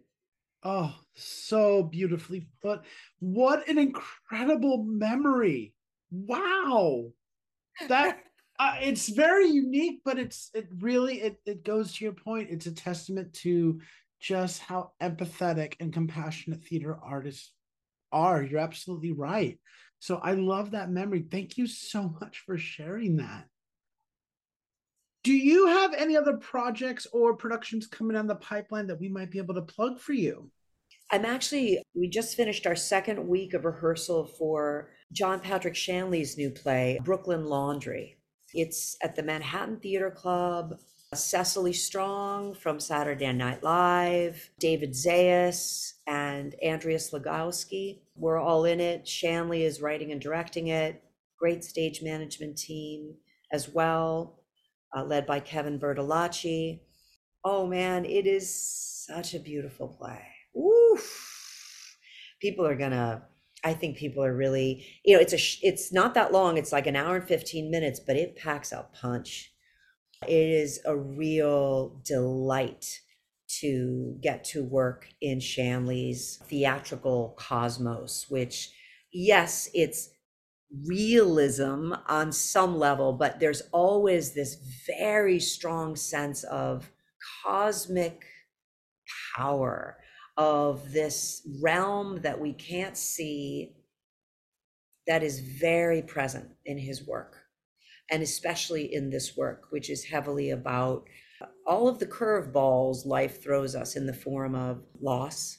oh 0.62 0.94
so 1.14 1.82
beautifully 1.82 2.48
put. 2.62 2.82
What 3.20 3.68
an 3.68 3.78
incredible 3.78 4.84
memory. 4.84 5.74
Wow. 6.10 7.12
That 7.88 8.20
uh, 8.58 8.76
it's 8.80 9.08
very 9.08 9.48
unique 9.48 10.00
but 10.04 10.18
it's 10.18 10.50
it 10.54 10.68
really 10.78 11.20
it, 11.20 11.40
it 11.46 11.64
goes 11.64 11.94
to 11.94 12.04
your 12.04 12.14
point. 12.14 12.50
It's 12.50 12.66
a 12.66 12.72
testament 12.72 13.32
to 13.34 13.80
just 14.20 14.60
how 14.60 14.92
empathetic 15.02 15.74
and 15.80 15.92
compassionate 15.92 16.64
theater 16.64 16.98
artists 17.02 17.52
are. 18.12 18.42
You're 18.42 18.60
absolutely 18.60 19.12
right. 19.12 19.58
So 19.98 20.16
i 20.16 20.32
love 20.32 20.72
that 20.72 20.90
memory. 20.90 21.24
Thank 21.30 21.58
you 21.58 21.66
so 21.66 22.14
much 22.20 22.42
for 22.44 22.58
sharing 22.58 23.16
that 23.16 23.46
do 25.22 25.32
you 25.32 25.66
have 25.66 25.94
any 25.94 26.16
other 26.16 26.36
projects 26.36 27.06
or 27.12 27.36
productions 27.36 27.86
coming 27.86 28.14
down 28.14 28.26
the 28.26 28.34
pipeline 28.36 28.88
that 28.88 29.00
we 29.00 29.08
might 29.08 29.30
be 29.30 29.38
able 29.38 29.54
to 29.54 29.62
plug 29.62 30.00
for 30.00 30.12
you? 30.12 30.50
I'm 31.12 31.24
actually, 31.24 31.82
we 31.94 32.08
just 32.08 32.36
finished 32.36 32.66
our 32.66 32.74
second 32.74 33.28
week 33.28 33.54
of 33.54 33.64
rehearsal 33.64 34.26
for 34.26 34.90
John 35.12 35.40
Patrick 35.40 35.76
Shanley's 35.76 36.36
new 36.36 36.50
play, 36.50 36.98
Brooklyn 37.04 37.44
Laundry. 37.44 38.16
It's 38.54 38.96
at 39.02 39.14
the 39.14 39.22
Manhattan 39.22 39.78
Theater 39.78 40.10
Club. 40.10 40.78
Cecily 41.14 41.74
Strong 41.74 42.54
from 42.54 42.80
Saturday 42.80 43.30
Night 43.34 43.62
Live, 43.62 44.48
David 44.58 44.92
Zayas, 44.92 45.92
and 46.06 46.54
Andrea 46.62 46.96
Syglowski. 46.96 47.98
We're 48.16 48.38
all 48.38 48.64
in 48.64 48.80
it. 48.80 49.06
Shanley 49.06 49.64
is 49.64 49.82
writing 49.82 50.10
and 50.10 50.20
directing 50.22 50.68
it. 50.68 51.04
Great 51.38 51.64
stage 51.64 52.00
management 52.02 52.56
team 52.56 53.14
as 53.52 53.68
well 53.68 54.41
uh, 54.96 55.04
led 55.04 55.26
by 55.26 55.40
Kevin 55.40 55.78
Bertolacci. 55.78 56.80
Oh 57.44 57.66
man, 57.66 58.04
it 58.04 58.26
is 58.26 58.52
such 59.06 59.34
a 59.34 59.40
beautiful 59.40 59.88
play. 59.88 60.22
Oof. 60.56 61.96
People 62.40 62.66
are 62.66 62.76
gonna. 62.76 63.24
I 63.64 63.74
think 63.74 63.96
people 63.96 64.24
are 64.24 64.34
really. 64.34 64.86
You 65.04 65.16
know, 65.16 65.20
it's 65.20 65.32
a. 65.32 65.66
It's 65.66 65.92
not 65.92 66.14
that 66.14 66.32
long. 66.32 66.56
It's 66.56 66.72
like 66.72 66.86
an 66.86 66.96
hour 66.96 67.16
and 67.16 67.26
fifteen 67.26 67.70
minutes, 67.70 68.00
but 68.00 68.16
it 68.16 68.36
packs 68.36 68.72
a 68.72 68.86
punch. 68.94 69.52
It 70.26 70.50
is 70.50 70.80
a 70.84 70.96
real 70.96 72.00
delight 72.04 73.00
to 73.60 74.16
get 74.20 74.44
to 74.44 74.62
work 74.62 75.08
in 75.20 75.40
Shanley's 75.40 76.40
theatrical 76.44 77.34
cosmos, 77.36 78.26
which, 78.28 78.70
yes, 79.12 79.68
it's 79.74 80.10
realism 80.86 81.92
on 82.06 82.32
some 82.32 82.78
level, 82.78 83.12
but 83.12 83.40
there's 83.40 83.62
always 83.72 84.32
this 84.32 84.56
very 84.86 85.38
strong 85.38 85.96
sense 85.96 86.44
of 86.44 86.90
cosmic 87.44 88.24
power 89.36 89.98
of 90.36 90.92
this 90.92 91.46
realm 91.60 92.20
that 92.22 92.40
we 92.40 92.52
can't 92.52 92.96
see 92.96 93.74
that 95.06 95.22
is 95.22 95.40
very 95.40 96.02
present 96.02 96.48
in 96.64 96.78
his 96.78 97.06
work 97.06 97.36
and 98.10 98.22
especially 98.22 98.94
in 98.94 99.10
this 99.10 99.36
work 99.36 99.64
which 99.70 99.90
is 99.90 100.04
heavily 100.04 100.50
about 100.50 101.06
all 101.66 101.88
of 101.88 101.98
the 101.98 102.06
curveballs 102.06 103.04
life 103.04 103.42
throws 103.42 103.74
us 103.74 103.96
in 103.96 104.06
the 104.06 104.12
form 104.12 104.54
of 104.54 104.82
loss 105.00 105.58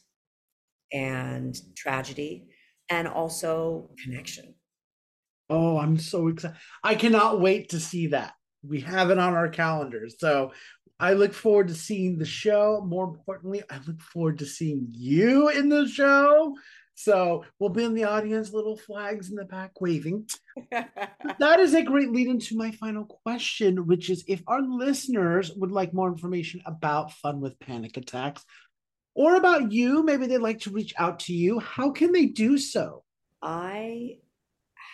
and 0.92 1.62
tragedy 1.76 2.48
and 2.90 3.08
also 3.08 3.90
connection 4.04 4.53
Oh, 5.50 5.78
I'm 5.78 5.98
so 5.98 6.28
excited. 6.28 6.58
I 6.84 6.96
cannot 6.96 7.42
wait 7.42 7.70
to 7.70 7.80
see 7.80 8.08
that. 8.08 8.34
We 8.64 8.82
have 8.82 9.10
it 9.10 9.20
on 9.20 9.34
our 9.34 9.50
calendars. 9.50 10.16
So 10.18 10.54
I 11.00 11.14
look 11.14 11.34
forward 11.34 11.68
to 11.68 11.76
seeing 11.76 12.18
the 12.18 12.26
show. 12.26 12.82
More 12.86 13.06
importantly, 13.06 13.62
I 13.70 13.80
look 13.86 14.02
forward 14.02 14.40
to 14.40 14.46
seeing 14.46 14.88
you 14.92 15.50
in 15.50 15.70
the 15.70 15.88
show. 15.88 16.56
So 16.96 17.44
we'll 17.60 17.70
be 17.70 17.84
in 17.84 17.96
the 17.96 18.04
audience, 18.04 18.54
little 18.54 18.78
flags 18.78 19.30
in 19.30 19.36
the 19.36 19.46
back 19.46 19.82
waving. 19.82 20.30
that 20.72 21.60
is 21.60 21.74
a 21.74 21.82
great 21.82 22.12
lead 22.12 22.28
into 22.28 22.56
my 22.56 22.72
final 22.72 23.06
question, 23.06 23.88
which 23.88 24.10
is 24.10 24.24
if 24.28 24.44
our 24.48 24.62
listeners 24.62 25.52
would 25.56 25.72
like 25.72 25.94
more 25.94 26.10
information 26.10 26.62
about 26.66 27.12
Fun 27.14 27.42
with 27.42 27.60
Panic 27.60 27.98
Attacks 27.98 28.46
or 29.16 29.36
about 29.36 29.72
you, 29.72 30.04
maybe 30.04 30.28
they'd 30.28 30.38
like 30.38 30.60
to 30.62 30.72
reach 30.72 30.94
out 30.98 31.20
to 31.22 31.34
you, 31.34 31.60
how 31.60 31.92
can 31.92 32.12
they 32.12 32.28
do 32.28 32.58
so? 32.58 33.04
I 33.42 34.20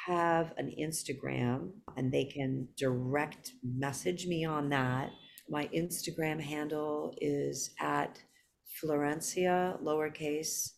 have 0.05 0.53
an 0.57 0.71
Instagram 0.79 1.71
and 1.97 2.11
they 2.11 2.25
can 2.25 2.67
direct 2.77 3.51
message 3.63 4.27
me 4.27 4.45
on 4.45 4.69
that. 4.69 5.09
My 5.49 5.67
Instagram 5.75 6.39
handle 6.39 7.15
is 7.19 7.71
at 7.79 8.21
Florencia 8.81 9.81
lowercase 9.83 10.71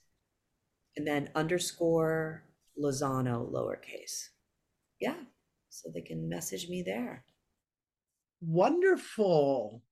and 0.95 1.05
then 1.07 1.30
underscore 1.36 2.43
Lozano 2.82 3.51
lowercase. 3.51 4.30
Yeah. 4.99 5.15
So 5.69 5.89
they 5.93 6.01
can 6.01 6.28
message 6.28 6.67
me 6.69 6.84
there. 6.86 7.26
Wonderful. 8.41 9.84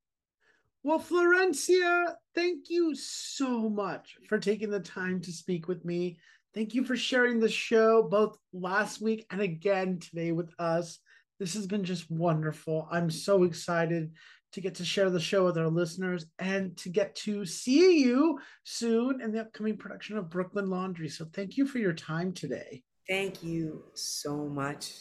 Well, 0.84 0.99
Florencia, 0.99 2.15
thank 2.34 2.69
you 2.69 2.95
so 2.95 3.69
much 3.69 4.17
for 4.27 4.39
taking 4.39 4.71
the 4.71 4.80
time 4.80 5.21
to 5.21 5.32
speak 5.32 5.67
with 5.67 5.84
me. 5.86 6.19
Thank 6.55 6.73
you 6.73 6.83
for 6.83 6.97
sharing 6.97 7.39
the 7.39 7.49
show 7.49 8.03
both 8.03 8.37
last 8.53 9.01
week 9.01 9.25
and 9.29 9.39
again 9.39 9.99
today 9.99 10.31
with 10.31 10.51
us. 10.57 10.99
This 11.39 11.53
has 11.53 11.67
been 11.67 11.83
just 11.83 12.09
wonderful. 12.09 12.87
I'm 12.91 13.11
so 13.11 13.43
excited 13.43 14.11
to 14.53 14.61
get 14.61 14.75
to 14.75 14.85
share 14.85 15.11
the 15.11 15.19
show 15.19 15.45
with 15.45 15.59
our 15.59 15.67
listeners 15.67 16.25
and 16.39 16.75
to 16.77 16.89
get 16.89 17.15
to 17.15 17.45
see 17.45 17.99
you 17.99 18.39
soon 18.63 19.21
in 19.21 19.31
the 19.31 19.41
upcoming 19.41 19.77
production 19.77 20.17
of 20.17 20.29
Brooklyn 20.29 20.69
Laundry. 20.69 21.07
So 21.07 21.25
thank 21.33 21.55
you 21.55 21.67
for 21.67 21.77
your 21.77 21.93
time 21.93 22.33
today. 22.33 22.81
Thank 23.07 23.43
you 23.43 23.83
so 23.93 24.47
much. 24.47 24.91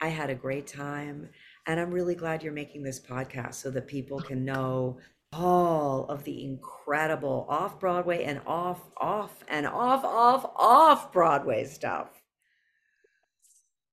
I 0.00 0.08
had 0.08 0.30
a 0.30 0.34
great 0.34 0.66
time. 0.66 1.28
And 1.66 1.78
I'm 1.78 1.90
really 1.90 2.14
glad 2.14 2.42
you're 2.42 2.52
making 2.52 2.82
this 2.82 3.00
podcast 3.00 3.54
so 3.54 3.70
that 3.70 3.86
people 3.86 4.20
can 4.20 4.44
know 4.44 4.98
all 5.38 6.06
of 6.06 6.24
the 6.24 6.44
incredible 6.44 7.46
off 7.48 7.78
Broadway 7.78 8.24
and 8.24 8.40
off, 8.46 8.80
off, 8.96 9.44
and 9.48 9.66
off, 9.66 10.04
off, 10.04 10.50
off 10.56 11.12
Broadway 11.12 11.64
stuff. 11.64 12.08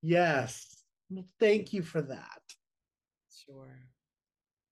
Yes. 0.01 0.83
Well, 1.09 1.25
thank 1.39 1.73
you 1.73 1.81
for 1.81 2.01
that. 2.01 2.41
Sure. 3.45 3.77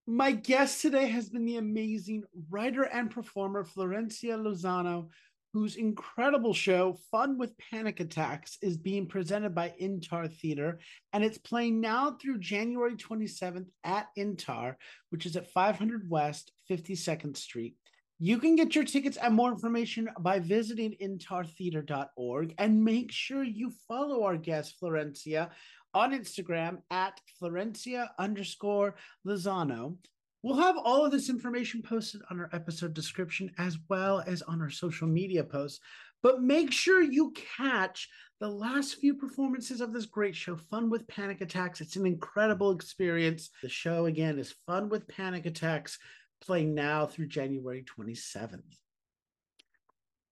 My 0.06 0.32
guest 0.32 0.82
today 0.82 1.06
has 1.06 1.28
been 1.28 1.44
the 1.44 1.58
amazing 1.58 2.24
writer 2.50 2.82
and 2.82 3.10
performer 3.10 3.64
Florencia 3.64 4.36
Lozano, 4.36 5.08
whose 5.52 5.76
incredible 5.76 6.54
show, 6.54 6.98
Fun 7.10 7.38
with 7.38 7.56
Panic 7.58 8.00
Attacks, 8.00 8.56
is 8.62 8.76
being 8.76 9.06
presented 9.06 9.54
by 9.54 9.74
Intar 9.80 10.32
Theater. 10.32 10.80
And 11.12 11.22
it's 11.22 11.38
playing 11.38 11.80
now 11.80 12.16
through 12.20 12.38
January 12.38 12.96
27th 12.96 13.66
at 13.84 14.08
Intar, 14.16 14.76
which 15.10 15.26
is 15.26 15.36
at 15.36 15.50
500 15.52 16.08
West 16.08 16.52
52nd 16.70 17.36
Street. 17.36 17.76
You 18.18 18.38
can 18.38 18.54
get 18.54 18.74
your 18.74 18.84
tickets 18.84 19.16
and 19.16 19.34
more 19.34 19.50
information 19.50 20.08
by 20.20 20.38
visiting 20.38 20.94
intartheatre.org 21.02 22.54
and 22.56 22.84
make 22.84 23.10
sure 23.10 23.42
you 23.42 23.72
follow 23.88 24.22
our 24.22 24.36
guest, 24.36 24.76
Florencia, 24.80 25.50
on 25.92 26.12
Instagram 26.12 26.78
at 26.90 27.20
Florencia 27.40 28.08
underscore 28.18 28.94
Lozano. 29.26 29.96
We'll 30.42 30.56
have 30.56 30.76
all 30.76 31.04
of 31.04 31.12
this 31.12 31.30
information 31.30 31.82
posted 31.82 32.20
on 32.28 32.40
our 32.40 32.50
episode 32.52 32.94
description 32.94 33.52
as 33.58 33.78
well 33.88 34.24
as 34.26 34.42
on 34.42 34.60
our 34.60 34.70
social 34.70 35.06
media 35.06 35.44
posts. 35.44 35.78
But 36.20 36.42
make 36.42 36.72
sure 36.72 37.00
you 37.00 37.32
catch 37.56 38.08
the 38.40 38.48
last 38.48 38.96
few 38.96 39.14
performances 39.14 39.80
of 39.80 39.92
this 39.92 40.06
great 40.06 40.34
show, 40.34 40.56
Fun 40.56 40.90
with 40.90 41.06
Panic 41.06 41.42
Attacks. 41.42 41.80
It's 41.80 41.94
an 41.94 42.06
incredible 42.06 42.72
experience. 42.72 43.50
The 43.62 43.68
show, 43.68 44.06
again, 44.06 44.36
is 44.40 44.56
Fun 44.66 44.88
with 44.88 45.06
Panic 45.06 45.46
Attacks, 45.46 45.96
playing 46.40 46.74
now 46.74 47.06
through 47.06 47.28
January 47.28 47.84
27th. 47.96 48.62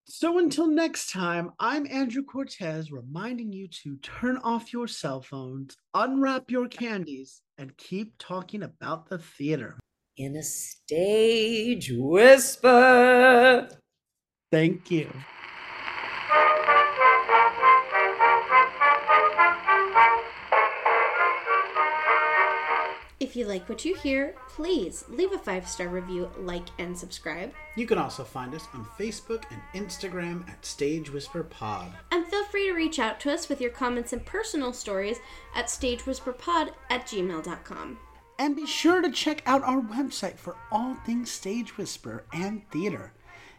So 0.07 0.39
until 0.39 0.67
next 0.67 1.13
time, 1.13 1.53
I'm 1.61 1.87
Andrew 1.87 2.25
Cortez 2.25 2.91
reminding 2.91 3.53
you 3.53 3.69
to 3.85 3.97
turn 3.99 4.39
off 4.39 4.73
your 4.73 4.89
cell 4.89 5.23
phones, 5.23 5.77
unwrap 5.95 6.51
your 6.51 6.67
candies, 6.67 7.43
and 7.59 7.77
keep 7.77 8.15
talking 8.19 8.65
about 8.65 9.09
the 9.09 9.19
theater 9.19 9.77
in 10.21 10.37
a 10.37 10.43
stage 10.43 11.91
whisper. 11.91 13.69
Thank 14.53 14.91
you. 14.91 15.11
If 23.19 23.37
you 23.37 23.47
like 23.47 23.69
what 23.69 23.85
you 23.85 23.95
hear, 23.95 24.35
please 24.49 25.05
leave 25.09 25.33
a 25.33 25.39
five 25.39 25.69
star 25.69 25.89
review, 25.89 26.29
like, 26.37 26.67
and 26.79 26.99
subscribe. 26.99 27.53
You 27.77 27.87
can 27.87 27.97
also 27.97 28.25
find 28.25 28.53
us 28.55 28.67
on 28.75 28.85
Facebook 28.99 29.45
and 29.51 29.87
Instagram 29.87 30.47
at 30.51 30.67
Stage 30.67 31.13
Whisper 31.13 31.45
Pod. 31.45 31.93
And 32.11 32.27
feel 32.27 32.45
free 32.45 32.67
to 32.67 32.73
reach 32.73 32.99
out 32.99 33.21
to 33.21 33.33
us 33.33 33.49
with 33.49 33.61
your 33.61 33.71
comments 33.71 34.13
and 34.13 34.27
personal 34.27 34.73
stories 34.73 35.19
at 35.55 35.67
stagewhisperpod 35.67 36.71
at 36.91 37.07
gmail.com. 37.07 37.99
And 38.41 38.57
be 38.57 38.65
sure 38.65 39.03
to 39.03 39.13
check 39.13 39.43
out 39.45 39.63
our 39.65 39.83
website 39.83 40.39
for 40.39 40.57
all 40.73 40.95
things 40.95 41.31
Stage 41.31 41.77
Whisper 41.77 42.25
and 42.33 42.67
theater. 42.71 43.13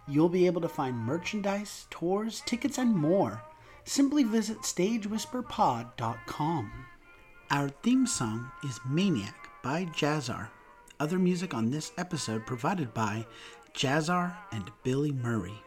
You'll 0.07 0.27
be 0.27 0.47
able 0.47 0.61
to 0.61 0.67
find 0.67 0.97
merchandise, 0.97 1.86
tours, 1.91 2.41
tickets, 2.47 2.79
and 2.79 2.95
more. 2.95 3.43
Simply 3.84 4.23
visit 4.23 4.63
stagewhisperpod.com. 4.63 6.71
Our 7.51 7.69
theme 7.69 8.07
song 8.07 8.51
is 8.63 8.79
Maniac 8.89 9.49
by 9.61 9.86
Jazzar. 9.86 10.49
Other 10.99 11.19
music 11.19 11.53
on 11.53 11.69
this 11.69 11.91
episode 11.99 12.47
provided 12.47 12.91
by 12.91 13.27
Jazzar 13.75 14.36
and 14.51 14.71
Billy 14.82 15.11
Murray. 15.11 15.61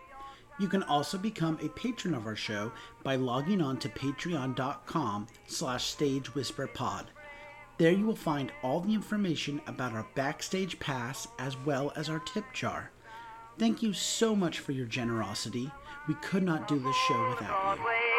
You 0.58 0.66
can 0.66 0.82
also 0.82 1.18
become 1.18 1.56
a 1.62 1.68
patron 1.68 2.14
of 2.14 2.26
our 2.26 2.34
show 2.34 2.72
by 3.04 3.14
logging 3.14 3.60
on 3.60 3.78
to 3.78 3.88
patreon.com 3.88 5.28
slash 5.46 5.94
stagewhisperpod. 5.94 7.04
There 7.76 7.90
you 7.90 8.06
will 8.06 8.14
find 8.14 8.52
all 8.62 8.80
the 8.80 8.94
information 8.94 9.60
about 9.66 9.92
our 9.92 10.06
backstage 10.14 10.78
pass 10.78 11.26
as 11.38 11.56
well 11.56 11.92
as 11.96 12.08
our 12.08 12.20
tip 12.20 12.44
jar. 12.52 12.92
Thank 13.58 13.82
you 13.82 13.92
so 13.92 14.36
much 14.36 14.60
for 14.60 14.72
your 14.72 14.86
generosity. 14.86 15.70
We 16.06 16.14
could 16.14 16.44
not 16.44 16.68
do 16.68 16.78
this 16.78 16.96
show 16.96 17.28
without 17.30 17.78
you. 17.78 18.13